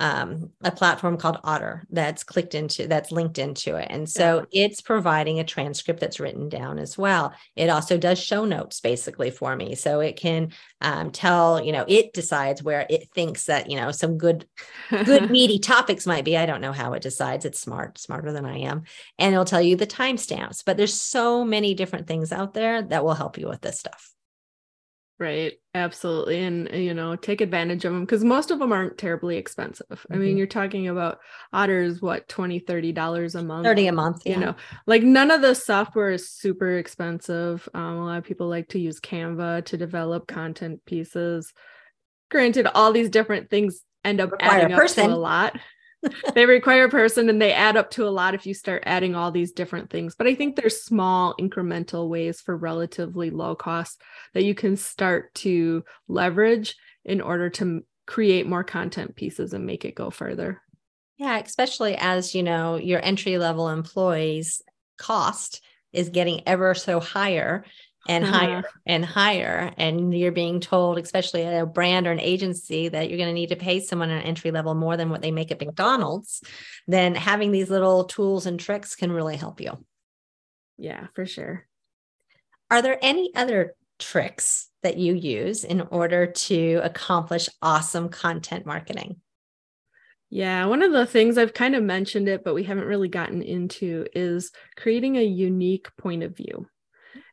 um, 0.00 0.50
a 0.62 0.72
platform 0.72 1.18
called 1.18 1.38
Otter 1.44 1.86
that's 1.90 2.24
clicked 2.24 2.54
into 2.54 2.86
that's 2.88 3.12
linked 3.12 3.38
into 3.38 3.76
it. 3.76 3.88
And 3.90 4.08
so 4.08 4.46
yeah. 4.50 4.64
it's 4.64 4.80
providing 4.80 5.38
a 5.38 5.44
transcript 5.44 6.00
that's 6.00 6.18
written 6.18 6.48
down 6.48 6.78
as 6.78 6.96
well. 6.96 7.34
It 7.54 7.68
also 7.68 7.98
does 7.98 8.18
show 8.18 8.46
notes 8.46 8.80
basically 8.80 9.30
for 9.30 9.54
me. 9.54 9.74
So 9.74 10.00
it 10.00 10.16
can 10.16 10.52
um, 10.80 11.10
tell, 11.10 11.62
you 11.62 11.72
know, 11.72 11.84
it 11.86 12.14
decides 12.14 12.62
where 12.62 12.86
it 12.88 13.10
thinks 13.14 13.44
that, 13.44 13.70
you 13.70 13.76
know, 13.76 13.92
some 13.92 14.16
good, 14.16 14.46
good 15.04 15.30
meaty 15.30 15.58
topics 15.58 16.06
might 16.06 16.24
be. 16.24 16.38
I 16.38 16.46
don't 16.46 16.62
know 16.62 16.72
how 16.72 16.94
it 16.94 17.02
decides. 17.02 17.44
It's 17.44 17.60
smart, 17.60 17.98
smarter 17.98 18.32
than 18.32 18.46
I 18.46 18.60
am. 18.60 18.84
And 19.18 19.34
it'll 19.34 19.44
tell 19.44 19.62
you 19.62 19.76
the 19.76 19.86
timestamps. 19.86 20.64
But 20.64 20.78
there's 20.78 20.94
so 20.94 21.44
many 21.44 21.74
different 21.74 22.06
things 22.06 22.32
out 22.32 22.54
there 22.54 22.80
that 22.80 23.04
will 23.04 23.14
help 23.14 23.36
you 23.36 23.48
with 23.48 23.60
this 23.60 23.78
stuff. 23.78 24.14
Right. 25.20 25.52
Absolutely. 25.74 26.42
And, 26.42 26.72
uh, 26.72 26.76
you 26.76 26.94
know, 26.94 27.14
take 27.14 27.42
advantage 27.42 27.84
of 27.84 27.92
them 27.92 28.06
because 28.06 28.24
most 28.24 28.50
of 28.50 28.58
them 28.58 28.72
aren't 28.72 28.96
terribly 28.96 29.36
expensive. 29.36 29.86
Mm-hmm. 29.90 30.14
I 30.14 30.16
mean, 30.16 30.28
mm-hmm. 30.30 30.38
you're 30.38 30.46
talking 30.46 30.88
about 30.88 31.18
otters, 31.52 32.00
what, 32.00 32.26
20, 32.26 32.60
30 32.60 32.92
dollars 32.92 33.34
a 33.34 33.42
month? 33.42 33.66
30 33.66 33.88
a 33.88 33.92
month. 33.92 34.22
Yeah. 34.24 34.32
You 34.32 34.40
know, 34.40 34.54
like 34.86 35.02
none 35.02 35.30
of 35.30 35.42
the 35.42 35.54
software 35.54 36.10
is 36.10 36.30
super 36.30 36.78
expensive. 36.78 37.68
Um, 37.74 37.98
a 37.98 38.06
lot 38.06 38.16
of 38.16 38.24
people 38.24 38.48
like 38.48 38.68
to 38.70 38.80
use 38.80 38.98
Canva 38.98 39.66
to 39.66 39.76
develop 39.76 40.26
content 40.26 40.80
pieces. 40.86 41.52
Granted, 42.30 42.66
all 42.74 42.90
these 42.90 43.10
different 43.10 43.50
things 43.50 43.82
end 44.02 44.22
up 44.22 44.32
Require 44.32 44.60
adding 44.60 44.72
up 44.72 44.86
to 44.86 45.04
a 45.04 45.08
lot 45.08 45.54
they 46.34 46.46
require 46.46 46.84
a 46.84 46.90
person 46.90 47.28
and 47.28 47.40
they 47.40 47.52
add 47.52 47.76
up 47.76 47.90
to 47.92 48.06
a 48.06 48.10
lot 48.10 48.34
if 48.34 48.46
you 48.46 48.54
start 48.54 48.82
adding 48.86 49.14
all 49.14 49.30
these 49.30 49.52
different 49.52 49.90
things. 49.90 50.14
But 50.14 50.26
I 50.26 50.34
think 50.34 50.56
there's 50.56 50.82
small 50.82 51.34
incremental 51.38 52.08
ways 52.08 52.40
for 52.40 52.56
relatively 52.56 53.30
low 53.30 53.54
cost 53.54 54.00
that 54.34 54.44
you 54.44 54.54
can 54.54 54.76
start 54.76 55.34
to 55.36 55.84
leverage 56.08 56.76
in 57.04 57.20
order 57.20 57.50
to 57.50 57.84
create 58.06 58.46
more 58.46 58.64
content 58.64 59.14
pieces 59.16 59.52
and 59.52 59.66
make 59.66 59.84
it 59.84 59.94
go 59.94 60.10
further. 60.10 60.60
Yeah, 61.18 61.38
especially 61.38 61.96
as 61.96 62.34
you 62.34 62.42
know, 62.42 62.76
your 62.76 63.04
entry 63.04 63.36
level 63.38 63.68
employees 63.68 64.62
cost 64.96 65.62
is 65.92 66.08
getting 66.08 66.42
ever 66.46 66.74
so 66.74 67.00
higher 67.00 67.64
and 68.08 68.24
uh-huh. 68.24 68.38
higher 68.38 68.62
and 68.86 69.04
higher. 69.04 69.72
And 69.76 70.16
you're 70.16 70.32
being 70.32 70.60
told, 70.60 70.98
especially 70.98 71.44
at 71.44 71.62
a 71.62 71.66
brand 71.66 72.06
or 72.06 72.12
an 72.12 72.20
agency, 72.20 72.88
that 72.88 73.08
you're 73.08 73.18
going 73.18 73.28
to 73.28 73.34
need 73.34 73.50
to 73.50 73.56
pay 73.56 73.80
someone 73.80 74.10
an 74.10 74.22
entry 74.22 74.50
level 74.50 74.74
more 74.74 74.96
than 74.96 75.10
what 75.10 75.22
they 75.22 75.30
make 75.30 75.50
at 75.50 75.60
McDonald's, 75.60 76.42
then 76.86 77.14
having 77.14 77.52
these 77.52 77.70
little 77.70 78.04
tools 78.04 78.46
and 78.46 78.58
tricks 78.58 78.94
can 78.94 79.12
really 79.12 79.36
help 79.36 79.60
you. 79.60 79.84
Yeah, 80.78 81.08
for 81.14 81.26
sure. 81.26 81.66
Are 82.70 82.82
there 82.82 82.98
any 83.02 83.34
other 83.34 83.74
tricks 83.98 84.68
that 84.82 84.96
you 84.96 85.14
use 85.14 85.64
in 85.64 85.82
order 85.82 86.26
to 86.26 86.80
accomplish 86.82 87.48
awesome 87.60 88.08
content 88.08 88.64
marketing? 88.64 89.16
Yeah, 90.30 90.66
one 90.66 90.82
of 90.82 90.92
the 90.92 91.06
things 91.06 91.36
I've 91.36 91.52
kind 91.52 91.74
of 91.74 91.82
mentioned 91.82 92.28
it, 92.28 92.44
but 92.44 92.54
we 92.54 92.62
haven't 92.62 92.86
really 92.86 93.08
gotten 93.08 93.42
into 93.42 94.06
is 94.14 94.52
creating 94.76 95.16
a 95.16 95.24
unique 95.24 95.88
point 95.96 96.22
of 96.22 96.36
view 96.36 96.66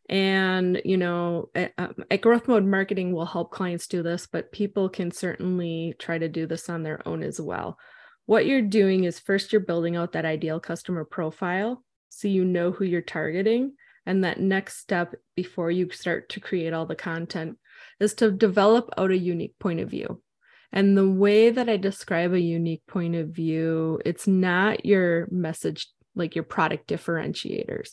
and 0.10 0.82
you 0.86 0.98
know 0.98 1.50
at, 1.54 1.74
um, 1.78 1.94
at, 2.10 2.22
growth 2.22 2.48
mode 2.48 2.66
marketing 2.66 3.12
will 3.12 3.26
help 3.26 3.52
clients 3.52 3.88
do 3.88 4.02
this 4.02 4.26
but 4.26 4.54
people 4.54 4.88
can 4.88 5.12
certainly 5.12 5.94
try 6.00 6.18
to 6.18 6.30
do 6.30 6.46
this 6.46 6.70
on 6.70 6.84
their 6.84 7.06
own 7.08 7.24
as 7.24 7.40
well. 7.42 7.78
What 8.26 8.46
you're 8.46 8.62
doing 8.62 9.06
is 9.06 9.20
first 9.20 9.52
you're 9.52 9.62
building 9.62 9.96
out 9.96 10.14
that 10.14 10.26
ideal 10.26 10.60
customer 10.60 11.06
profile 11.06 11.84
so 12.18 12.28
you 12.28 12.44
know 12.44 12.72
who 12.72 12.84
you're 12.84 13.02
targeting. 13.02 13.74
And 14.08 14.24
that 14.24 14.40
next 14.40 14.78
step 14.78 15.14
before 15.36 15.70
you 15.70 15.92
start 15.92 16.30
to 16.30 16.40
create 16.40 16.74
all 16.74 16.86
the 16.86 16.96
content 16.96 17.58
is 18.00 18.14
to 18.16 18.32
develop 18.32 18.90
out 18.98 19.12
a 19.12 19.18
unique 19.18 19.60
point 19.60 19.82
of 19.82 19.92
view. 19.92 20.22
And 20.72 20.98
the 20.98 21.10
way 21.10 21.52
that 21.52 21.70
i 21.70 21.78
describe 21.78 22.34
a 22.34 22.40
unique 22.40 22.82
point 22.88 23.16
of 23.16 23.30
view 23.30 24.02
it's 24.04 24.28
not 24.28 24.86
your 24.86 25.28
message 25.30 25.88
like 26.16 26.36
your 26.36 26.44
product 26.44 26.88
differentiators. 26.90 27.92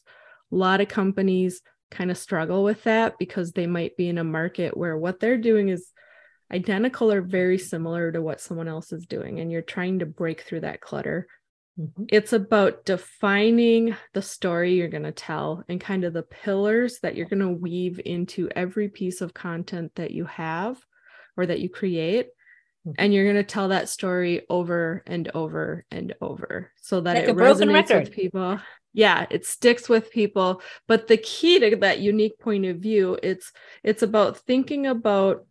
A 0.51 0.57
lot 0.57 0.81
of 0.81 0.89
companies 0.89 1.61
kind 1.95 2.11
of 2.11 2.19
struggle 2.19 2.65
with 2.65 2.83
that 2.85 3.19
because 3.19 3.53
they 3.53 3.67
might 3.67 3.97
be 3.97 4.09
in 4.09 4.19
a 4.19 4.25
market 4.25 4.77
where 4.77 4.99
what 4.99 5.21
they're 5.21 5.39
doing 5.39 5.69
is 5.69 5.91
identical 6.53 7.11
or 7.11 7.23
very 7.23 7.57
similar 7.57 8.13
to 8.13 8.21
what 8.21 8.41
someone 8.41 8.69
else 8.69 8.93
is 8.93 9.07
doing 9.07 9.41
and 9.41 9.51
you're 9.51 9.63
trying 9.63 10.01
to 10.01 10.07
break 10.07 10.43
through 10.43 10.61
that 10.61 10.81
clutter 10.81 11.27
mm-hmm. 11.81 12.05
it's 12.09 12.33
about 12.33 12.85
defining 12.85 13.97
the 14.13 14.21
story 14.21 14.75
you're 14.75 14.89
going 14.89 15.05
to 15.05 15.13
tell 15.13 15.65
and 15.69 15.81
kind 15.81 16.05
of 16.05 16.13
the 16.13 16.23
pillars 16.23 16.99
that 17.01 17.17
you're 17.17 17.29
going 17.29 17.41
to 17.41 17.49
weave 17.49 18.01
into 18.05 18.49
every 18.55 18.89
piece 18.89 19.21
of 19.21 19.33
content 19.33 19.93
that 19.95 20.11
you 20.11 20.25
have 20.27 20.77
or 21.37 21.47
that 21.47 21.61
you 21.61 21.69
create 21.69 22.27
mm-hmm. 22.87 22.93
and 22.99 23.15
you're 23.15 23.25
going 23.25 23.37
to 23.37 23.43
tell 23.43 23.69
that 23.69 23.89
story 23.89 24.43
over 24.51 25.03
and 25.07 25.31
over 25.35 25.87
and 25.91 26.15
over 26.21 26.71
so 26.77 27.01
that 27.01 27.17
like 27.17 27.29
it 27.29 27.37
resonates 27.37 27.95
with 27.95 28.13
people 28.13 28.61
yeah 28.95 29.27
it 29.31 29.45
sticks 29.45 29.89
with 29.89 30.11
people 30.11 30.63
but 30.89 31.09
the 31.09 31.19
key 31.19 31.59
to 31.59 31.77
that 31.77 31.99
unique 31.99 32.39
point 32.39 32.65
of 32.65 32.79
view 32.79 33.19
it's 33.23 33.53
it's 33.83 34.03
about 34.03 34.39
thinking 34.39 34.87
about 34.87 35.45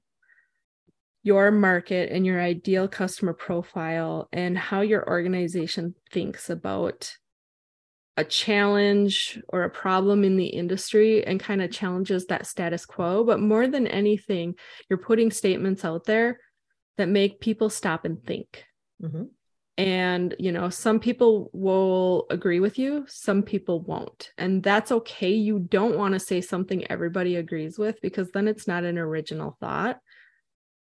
your 1.23 1.51
market 1.51 2.11
and 2.11 2.25
your 2.25 2.41
ideal 2.41 2.87
customer 2.87 3.33
profile 3.33 4.27
and 4.33 4.57
how 4.57 4.81
your 4.81 5.07
organization 5.07 5.95
thinks 6.11 6.49
about 6.49 7.15
a 8.17 8.23
challenge 8.23 9.41
or 9.47 9.63
a 9.63 9.69
problem 9.69 10.23
in 10.23 10.35
the 10.35 10.45
industry 10.45 11.25
and 11.25 11.39
kind 11.39 11.61
of 11.61 11.71
challenges 11.71 12.25
that 12.25 12.45
status 12.45 12.85
quo. 12.85 13.23
But 13.23 13.39
more 13.39 13.67
than 13.67 13.87
anything 13.87 14.55
you're 14.89 14.99
putting 14.99 15.31
statements 15.31 15.83
out 15.83 16.03
there 16.05 16.39
that 16.97 17.09
make 17.09 17.39
people 17.39 17.69
stop 17.69 18.05
and 18.05 18.23
think. 18.23 18.65
Mm-hmm 19.01 19.23
and 19.77 20.35
you 20.37 20.51
know 20.51 20.69
some 20.69 20.99
people 20.99 21.49
will 21.51 22.27
agree 22.29 22.59
with 22.59 22.77
you 22.77 23.05
some 23.07 23.41
people 23.41 23.81
won't. 23.81 24.31
And 24.37 24.61
that's 24.61 24.91
okay. 24.91 25.31
You 25.31 25.59
don't 25.59 25.97
want 25.97 26.13
to 26.13 26.19
say 26.19 26.41
something 26.41 26.89
everybody 26.89 27.35
agrees 27.37 27.77
with 27.79 27.99
because 28.01 28.31
then 28.31 28.47
it's 28.47 28.67
not 28.67 28.83
an 28.83 28.97
original 28.97 29.57
thought. 29.59 29.99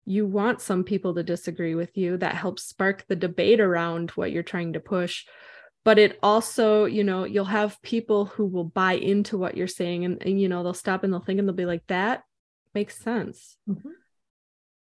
You 0.04 0.26
want 0.26 0.60
some 0.60 0.84
people 0.84 1.14
to 1.14 1.22
disagree 1.22 1.74
with 1.74 1.96
you. 1.96 2.18
That 2.18 2.34
helps 2.34 2.64
spark 2.64 3.06
the 3.08 3.16
debate 3.16 3.60
around 3.60 4.10
what 4.10 4.32
you're 4.32 4.42
trying 4.42 4.74
to 4.74 4.80
push. 4.80 5.24
But 5.84 5.98
it 5.98 6.18
also 6.22 6.84
you 6.84 7.04
know 7.04 7.24
you'll 7.24 7.46
have 7.46 7.80
people 7.80 8.26
who 8.26 8.46
will 8.46 8.64
buy 8.64 8.94
into 8.94 9.38
what 9.38 9.56
you're 9.56 9.66
saying 9.66 10.04
and, 10.04 10.22
and 10.22 10.40
you 10.40 10.48
know 10.48 10.62
they'll 10.62 10.74
stop 10.74 11.04
and 11.04 11.12
they'll 11.12 11.20
think 11.20 11.38
and 11.38 11.48
they'll 11.48 11.54
be 11.54 11.66
like 11.66 11.86
that 11.86 12.22
makes 12.74 12.98
sense. 12.98 13.56
Mm-hmm. 13.68 13.90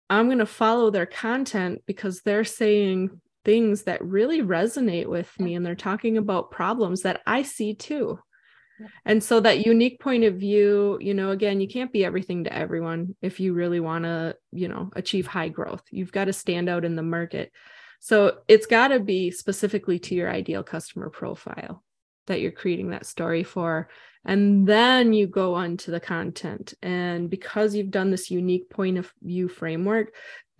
i'm 0.10 0.28
going 0.28 0.38
to 0.38 0.46
follow 0.46 0.90
their 0.90 1.06
content 1.06 1.84
because 1.86 2.22
they're 2.22 2.46
saying 2.46 3.20
things 3.46 3.84
that 3.84 4.04
really 4.04 4.42
resonate 4.42 5.08
with 5.08 5.38
me 5.40 5.56
and 5.56 5.66
they're 5.66 5.76
talking 5.76 6.18
about 6.18 6.52
problems 6.52 7.02
that 7.02 7.22
i 7.26 7.42
see 7.44 7.74
too. 7.74 8.20
And 9.06 9.24
so 9.24 9.40
that 9.40 9.66
unique 9.66 10.00
point 10.00 10.24
of 10.24 10.36
view 10.36 10.98
you 11.00 11.14
know 11.14 11.30
again 11.32 11.62
you 11.62 11.68
can't 11.68 11.94
be 11.94 12.04
everything 12.04 12.44
to 12.44 12.54
everyone 12.54 13.16
if 13.22 13.40
you 13.40 13.54
really 13.54 13.80
want 13.80 14.04
to 14.04 14.36
you 14.52 14.68
know 14.68 14.92
achieve 14.96 15.28
high 15.28 15.50
growth. 15.50 15.84
You've 15.92 16.12
got 16.12 16.26
to 16.26 16.34
stand 16.34 16.70
out 16.70 16.86
in 16.86 16.96
the 16.96 17.04
market. 17.04 17.52
So 18.00 18.40
it's 18.50 18.66
got 18.66 18.90
to 18.90 19.00
be 19.00 19.32
specifically 19.32 19.98
to 20.00 20.16
your 20.16 20.30
ideal 20.30 20.62
customer 20.62 21.10
profile 21.10 21.84
that 22.28 22.42
you're 22.42 22.52
creating 22.52 22.90
that 22.90 23.06
story 23.06 23.44
for. 23.44 23.90
And 24.26 24.68
then 24.68 25.14
you 25.14 25.28
go 25.28 25.54
on 25.54 25.78
to 25.78 25.92
the 25.92 26.00
content. 26.00 26.74
And 26.82 27.30
because 27.30 27.76
you've 27.76 27.92
done 27.92 28.12
this 28.12 28.32
unique 28.32 28.70
point 28.70 28.98
of 28.98 29.12
view 29.22 29.48
framework, 29.48 30.14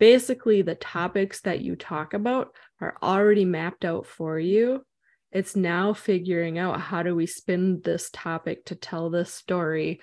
basically 0.04 0.60
the 0.60 0.74
topics 0.74 1.40
that 1.40 1.62
you 1.62 1.74
talk 1.74 2.12
about 2.12 2.54
are 2.78 2.94
already 3.02 3.46
mapped 3.46 3.86
out 3.86 4.04
for 4.04 4.38
you. 4.38 4.84
It's 5.32 5.56
now 5.56 5.94
figuring 5.94 6.58
out 6.58 6.78
how 6.78 7.02
do 7.02 7.14
we 7.14 7.24
spin 7.24 7.80
this 7.82 8.10
topic 8.12 8.66
to 8.66 8.74
tell 8.74 9.08
this 9.08 9.32
story 9.32 10.02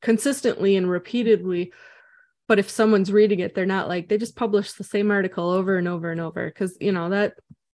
consistently 0.00 0.76
and 0.76 0.88
repeatedly. 0.88 1.74
But 2.46 2.58
if 2.58 2.70
someone's 2.70 3.12
reading 3.12 3.40
it 3.40 3.54
they're 3.54 3.66
not 3.66 3.86
like 3.86 4.08
they 4.08 4.16
just 4.16 4.34
publish 4.34 4.72
the 4.72 4.82
same 4.82 5.10
article 5.10 5.50
over 5.50 5.76
and 5.76 5.88
over 5.88 6.10
and 6.10 6.22
over 6.22 6.46
because 6.46 6.78
you 6.80 6.92
know 6.92 7.10
that 7.10 7.34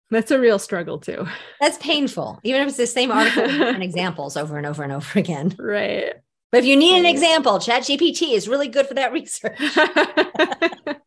that's 0.09 0.31
a 0.31 0.39
real 0.39 0.57
struggle 0.57 0.99
too. 0.99 1.27
That's 1.59 1.77
painful 1.79 2.39
even 2.45 2.61
if 2.61 2.69
it's 2.69 2.77
the 2.77 2.87
same 2.87 3.11
article 3.11 3.43
and 3.43 3.83
examples 3.89 4.37
over 4.37 4.55
and 4.55 4.65
over 4.65 4.83
and 4.83 4.93
over 4.93 5.19
again. 5.19 5.53
Right. 5.59 6.13
But 6.49 6.59
if 6.59 6.65
you 6.65 6.77
need 6.77 6.97
an 6.97 7.05
example 7.05 7.59
chat 7.59 7.83
gpt 7.83 8.33
is 8.33 8.47
really 8.47 8.69
good 8.69 8.87
for 8.87 8.93
that 8.93 9.11
research 9.11 9.59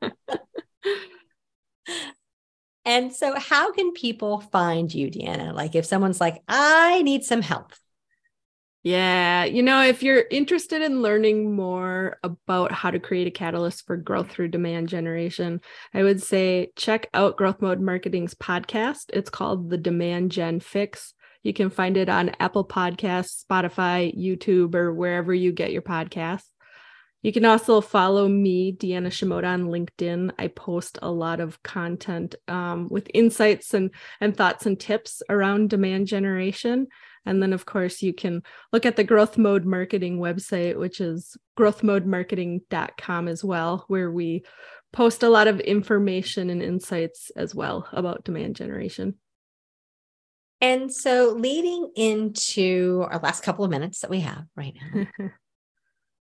and 2.84 3.12
so 3.12 3.38
how 3.38 3.72
can 3.72 3.92
people 3.92 4.40
find 4.40 4.92
you 4.92 5.10
deanna 5.10 5.54
like 5.54 5.74
if 5.74 5.84
someone's 5.84 6.20
like 6.20 6.42
i 6.48 7.02
need 7.02 7.24
some 7.24 7.42
help 7.42 7.72
yeah, 8.84 9.44
you 9.44 9.62
know, 9.62 9.82
if 9.82 10.02
you're 10.02 10.26
interested 10.30 10.82
in 10.82 11.00
learning 11.00 11.56
more 11.56 12.18
about 12.22 12.70
how 12.70 12.90
to 12.90 13.00
create 13.00 13.26
a 13.26 13.30
catalyst 13.30 13.86
for 13.86 13.96
growth 13.96 14.30
through 14.30 14.48
demand 14.48 14.90
generation, 14.90 15.62
I 15.94 16.02
would 16.02 16.22
say 16.22 16.70
check 16.76 17.08
out 17.14 17.38
Growth 17.38 17.62
Mode 17.62 17.80
Marketing's 17.80 18.34
podcast. 18.34 19.04
It's 19.14 19.30
called 19.30 19.70
The 19.70 19.78
Demand 19.78 20.32
Gen 20.32 20.60
Fix. 20.60 21.14
You 21.42 21.54
can 21.54 21.70
find 21.70 21.96
it 21.96 22.10
on 22.10 22.36
Apple 22.40 22.66
Podcasts, 22.66 23.42
Spotify, 23.42 24.14
YouTube, 24.14 24.74
or 24.74 24.92
wherever 24.92 25.32
you 25.32 25.50
get 25.50 25.72
your 25.72 25.80
podcasts. 25.80 26.50
You 27.24 27.32
can 27.32 27.46
also 27.46 27.80
follow 27.80 28.28
me, 28.28 28.76
Deanna 28.76 29.06
Shimota, 29.06 29.46
on 29.46 29.68
LinkedIn. 29.68 30.32
I 30.38 30.48
post 30.48 30.98
a 31.00 31.10
lot 31.10 31.40
of 31.40 31.62
content 31.62 32.34
um, 32.48 32.86
with 32.90 33.08
insights 33.14 33.72
and, 33.72 33.92
and 34.20 34.36
thoughts 34.36 34.66
and 34.66 34.78
tips 34.78 35.22
around 35.30 35.70
demand 35.70 36.06
generation. 36.06 36.86
And 37.24 37.42
then, 37.42 37.54
of 37.54 37.64
course, 37.64 38.02
you 38.02 38.12
can 38.12 38.42
look 38.74 38.84
at 38.84 38.96
the 38.96 39.04
Growth 39.04 39.38
Mode 39.38 39.64
Marketing 39.64 40.18
website, 40.18 40.78
which 40.78 41.00
is 41.00 41.34
growthmodemarketing.com 41.58 43.28
as 43.28 43.42
well, 43.42 43.86
where 43.88 44.10
we 44.10 44.44
post 44.92 45.22
a 45.22 45.30
lot 45.30 45.48
of 45.48 45.60
information 45.60 46.50
and 46.50 46.62
insights 46.62 47.30
as 47.34 47.54
well 47.54 47.88
about 47.92 48.24
demand 48.24 48.54
generation. 48.54 49.14
And 50.60 50.92
so, 50.92 51.34
leading 51.38 51.90
into 51.96 53.06
our 53.10 53.18
last 53.20 53.42
couple 53.42 53.64
of 53.64 53.70
minutes 53.70 54.00
that 54.00 54.10
we 54.10 54.20
have 54.20 54.44
right 54.56 54.74
now, 54.92 55.06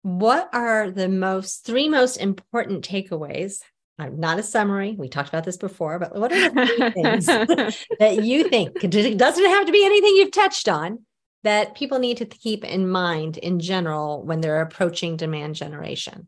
what 0.03 0.49
are 0.53 0.89
the 0.89 1.09
most 1.09 1.65
three 1.65 1.87
most 1.89 2.17
important 2.17 2.87
takeaways 2.87 3.59
uh, 4.01 4.09
not 4.11 4.39
a 4.39 4.43
summary. 4.43 4.95
We 4.97 5.09
talked 5.09 5.29
about 5.29 5.43
this 5.43 5.57
before, 5.57 5.99
but 5.99 6.15
what 6.15 6.31
are 6.31 6.49
the 6.49 6.91
things 6.95 7.25
that 7.27 8.23
you 8.23 8.49
think 8.49 8.71
it 8.83 9.17
doesn't 9.17 9.45
have 9.45 9.65
to 9.67 9.71
be 9.71 9.85
anything 9.85 10.15
you've 10.15 10.31
touched 10.31 10.67
on 10.67 11.05
that 11.43 11.75
people 11.75 11.99
need 11.99 12.17
to 12.17 12.25
keep 12.25 12.63
in 12.63 12.89
mind 12.89 13.37
in 13.37 13.59
general 13.59 14.23
when 14.23 14.41
they're 14.41 14.61
approaching 14.61 15.17
demand 15.17 15.53
generation? 15.55 16.27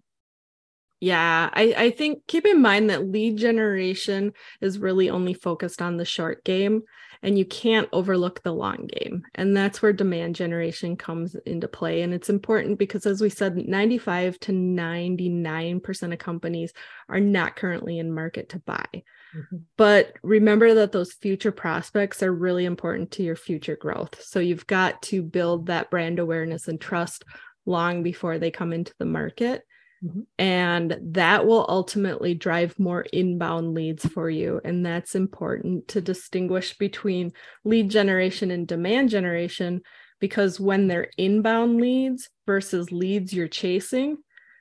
Yeah, 0.99 1.49
I, 1.51 1.73
I 1.75 1.89
think 1.89 2.27
keep 2.27 2.45
in 2.45 2.61
mind 2.61 2.89
that 2.89 3.09
lead 3.09 3.37
generation 3.37 4.33
is 4.61 4.79
really 4.79 5.09
only 5.09 5.33
focused 5.33 5.81
on 5.81 5.97
the 5.97 6.05
short 6.05 6.43
game 6.43 6.83
and 7.23 7.37
you 7.37 7.45
can't 7.45 7.87
overlook 7.93 8.43
the 8.43 8.51
long 8.51 8.87
game. 8.87 9.23
And 9.35 9.55
that's 9.55 9.81
where 9.81 9.93
demand 9.93 10.35
generation 10.35 10.97
comes 10.97 11.35
into 11.45 11.69
play. 11.69 12.01
And 12.01 12.13
it's 12.13 12.29
important 12.29 12.77
because, 12.77 13.05
as 13.05 13.21
we 13.21 13.29
said, 13.29 13.55
95 13.55 14.39
to 14.41 14.51
99% 14.51 16.13
of 16.13 16.19
companies 16.19 16.73
are 17.07 17.21
not 17.21 17.55
currently 17.55 17.97
in 17.97 18.13
market 18.13 18.49
to 18.49 18.59
buy. 18.59 18.85
Mm-hmm. 18.93 19.57
But 19.77 20.13
remember 20.21 20.73
that 20.75 20.91
those 20.91 21.13
future 21.13 21.53
prospects 21.53 22.21
are 22.21 22.33
really 22.33 22.65
important 22.65 23.11
to 23.11 23.23
your 23.23 23.37
future 23.37 23.77
growth. 23.77 24.21
So 24.21 24.39
you've 24.39 24.67
got 24.67 25.01
to 25.03 25.23
build 25.23 25.67
that 25.67 25.89
brand 25.89 26.19
awareness 26.19 26.67
and 26.67 26.79
trust 26.79 27.23
long 27.65 28.03
before 28.03 28.37
they 28.37 28.51
come 28.51 28.73
into 28.73 28.93
the 28.99 29.05
market. 29.05 29.63
Mm-hmm. 30.03 30.21
And 30.37 30.97
that 31.13 31.45
will 31.45 31.65
ultimately 31.69 32.33
drive 32.33 32.77
more 32.77 33.05
inbound 33.13 33.73
leads 33.73 34.05
for 34.05 34.29
you. 34.29 34.59
And 34.63 34.85
that's 34.85 35.15
important 35.15 35.87
to 35.89 36.01
distinguish 36.01 36.77
between 36.77 37.31
lead 37.63 37.89
generation 37.89 38.51
and 38.51 38.67
demand 38.67 39.09
generation, 39.09 39.81
because 40.19 40.59
when 40.59 40.87
they're 40.87 41.11
inbound 41.17 41.79
leads 41.79 42.29
versus 42.45 42.91
leads 42.91 43.33
you're 43.33 43.47
chasing, 43.47 44.17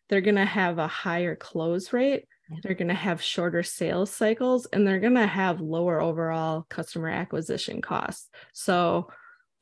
they're 0.09 0.21
going 0.21 0.37
to 0.37 0.45
have 0.45 0.79
a 0.79 0.87
higher 0.87 1.35
close 1.35 1.93
rate. 1.93 2.27
They're 2.63 2.75
going 2.75 2.89
to 2.89 2.95
have 2.95 3.23
shorter 3.23 3.63
sales 3.63 4.11
cycles 4.11 4.67
and 4.67 4.87
they're 4.87 5.01
going 5.01 5.15
to 5.15 5.27
have 5.27 5.61
lower 5.61 6.03
overall 6.03 6.67
customer 6.69 7.09
acquisition 7.09 7.81
costs. 7.81 8.29
So, 8.53 9.09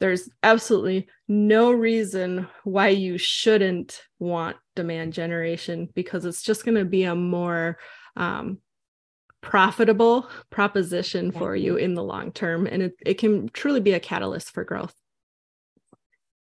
there's 0.00 0.28
absolutely 0.42 1.08
no 1.28 1.70
reason 1.70 2.48
why 2.64 2.88
you 2.88 3.18
shouldn't 3.18 4.02
want 4.18 4.56
demand 4.74 5.12
generation 5.12 5.88
because 5.94 6.24
it's 6.24 6.42
just 6.42 6.64
going 6.64 6.76
to 6.76 6.84
be 6.84 7.04
a 7.04 7.14
more 7.14 7.78
um, 8.16 8.58
profitable 9.42 10.28
proposition 10.50 11.32
for 11.32 11.54
you 11.54 11.76
in 11.76 11.94
the 11.94 12.02
long 12.02 12.32
term 12.32 12.66
and 12.66 12.82
it, 12.82 12.92
it 13.06 13.14
can 13.14 13.48
truly 13.50 13.80
be 13.80 13.92
a 13.92 14.00
catalyst 14.00 14.50
for 14.50 14.64
growth 14.64 14.94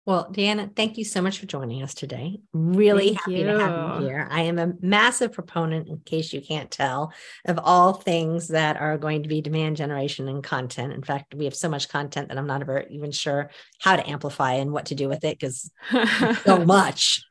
well, 0.06 0.30
Deanna, 0.32 0.74
thank 0.74 0.96
you 0.96 1.04
so 1.04 1.20
much 1.20 1.38
for 1.38 1.46
joining 1.46 1.82
us 1.82 1.94
today. 1.94 2.40
Really 2.52 3.08
thank 3.08 3.18
happy 3.20 3.34
you. 3.34 3.44
to 3.44 3.58
have 3.60 4.00
you 4.00 4.08
here. 4.08 4.26
I 4.30 4.42
am 4.42 4.58
a 4.58 4.72
massive 4.80 5.32
proponent, 5.32 5.88
in 5.88 5.98
case 5.98 6.32
you 6.32 6.40
can't 6.40 6.70
tell, 6.70 7.12
of 7.46 7.58
all 7.62 7.92
things 7.92 8.48
that 8.48 8.78
are 8.78 8.96
going 8.96 9.22
to 9.24 9.28
be 9.28 9.42
demand 9.42 9.76
generation 9.76 10.26
and 10.28 10.42
content. 10.42 10.94
In 10.94 11.02
fact, 11.02 11.34
we 11.34 11.44
have 11.44 11.54
so 11.54 11.68
much 11.68 11.88
content 11.88 12.28
that 12.28 12.38
I'm 12.38 12.46
not 12.46 12.62
ever 12.62 12.86
even 12.90 13.12
sure 13.12 13.50
how 13.80 13.96
to 13.96 14.08
amplify 14.08 14.54
and 14.54 14.72
what 14.72 14.86
to 14.86 14.94
do 14.94 15.08
with 15.08 15.22
it 15.24 15.38
because 15.38 15.70
so 16.44 16.64
much 16.64 17.22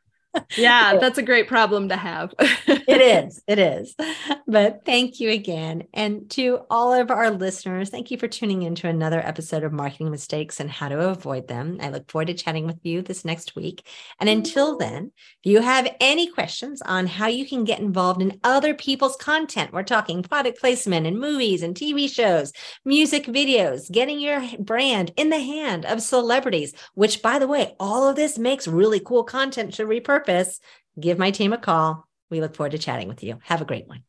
yeah, 0.57 0.97
that's 1.01 1.17
a 1.17 1.23
great 1.23 1.47
problem 1.47 1.89
to 1.89 1.95
have. 1.95 2.33
it 2.39 3.01
is. 3.01 3.41
It 3.47 3.59
is. 3.59 3.95
But 4.47 4.85
thank 4.85 5.19
you 5.19 5.29
again. 5.31 5.83
And 5.93 6.29
to 6.31 6.61
all 6.69 6.93
of 6.93 7.11
our 7.11 7.31
listeners, 7.31 7.89
thank 7.89 8.11
you 8.11 8.17
for 8.17 8.27
tuning 8.27 8.63
in 8.63 8.75
to 8.75 8.87
another 8.87 9.19
episode 9.19 9.63
of 9.63 9.73
Marketing 9.73 10.11
Mistakes 10.11 10.59
and 10.59 10.69
How 10.69 10.89
to 10.89 11.09
Avoid 11.09 11.47
Them. 11.47 11.77
I 11.81 11.89
look 11.89 12.09
forward 12.09 12.27
to 12.27 12.33
chatting 12.33 12.65
with 12.65 12.79
you 12.83 13.01
this 13.01 13.25
next 13.25 13.55
week. 13.55 13.85
And 14.19 14.29
until 14.29 14.77
then, 14.77 15.11
if 15.43 15.51
you 15.51 15.61
have 15.61 15.95
any 15.99 16.27
questions 16.27 16.81
on 16.81 17.07
how 17.07 17.27
you 17.27 17.47
can 17.47 17.63
get 17.63 17.79
involved 17.79 18.21
in 18.21 18.39
other 18.43 18.73
people's 18.73 19.15
content, 19.15 19.73
we're 19.73 19.83
talking 19.83 20.23
product 20.23 20.59
placement 20.59 21.07
and 21.07 21.19
movies 21.19 21.63
and 21.63 21.75
TV 21.75 22.09
shows, 22.09 22.53
music 22.85 23.25
videos, 23.25 23.91
getting 23.91 24.19
your 24.19 24.43
brand 24.59 25.11
in 25.15 25.29
the 25.29 25.39
hand 25.39 25.85
of 25.85 26.01
celebrities, 26.01 26.73
which, 26.93 27.21
by 27.21 27.39
the 27.39 27.47
way, 27.47 27.75
all 27.79 28.07
of 28.07 28.15
this 28.15 28.37
makes 28.37 28.67
really 28.67 28.99
cool 28.99 29.23
content 29.23 29.73
to 29.73 29.85
repurpose 29.85 30.18
purpose, 30.19 30.59
give 30.99 31.17
my 31.17 31.31
team 31.31 31.53
a 31.53 31.57
call. 31.57 32.07
We 32.29 32.41
look 32.41 32.55
forward 32.55 32.71
to 32.71 32.77
chatting 32.77 33.07
with 33.07 33.23
you. 33.23 33.39
Have 33.43 33.61
a 33.61 33.65
great 33.65 33.87
one. 33.87 34.03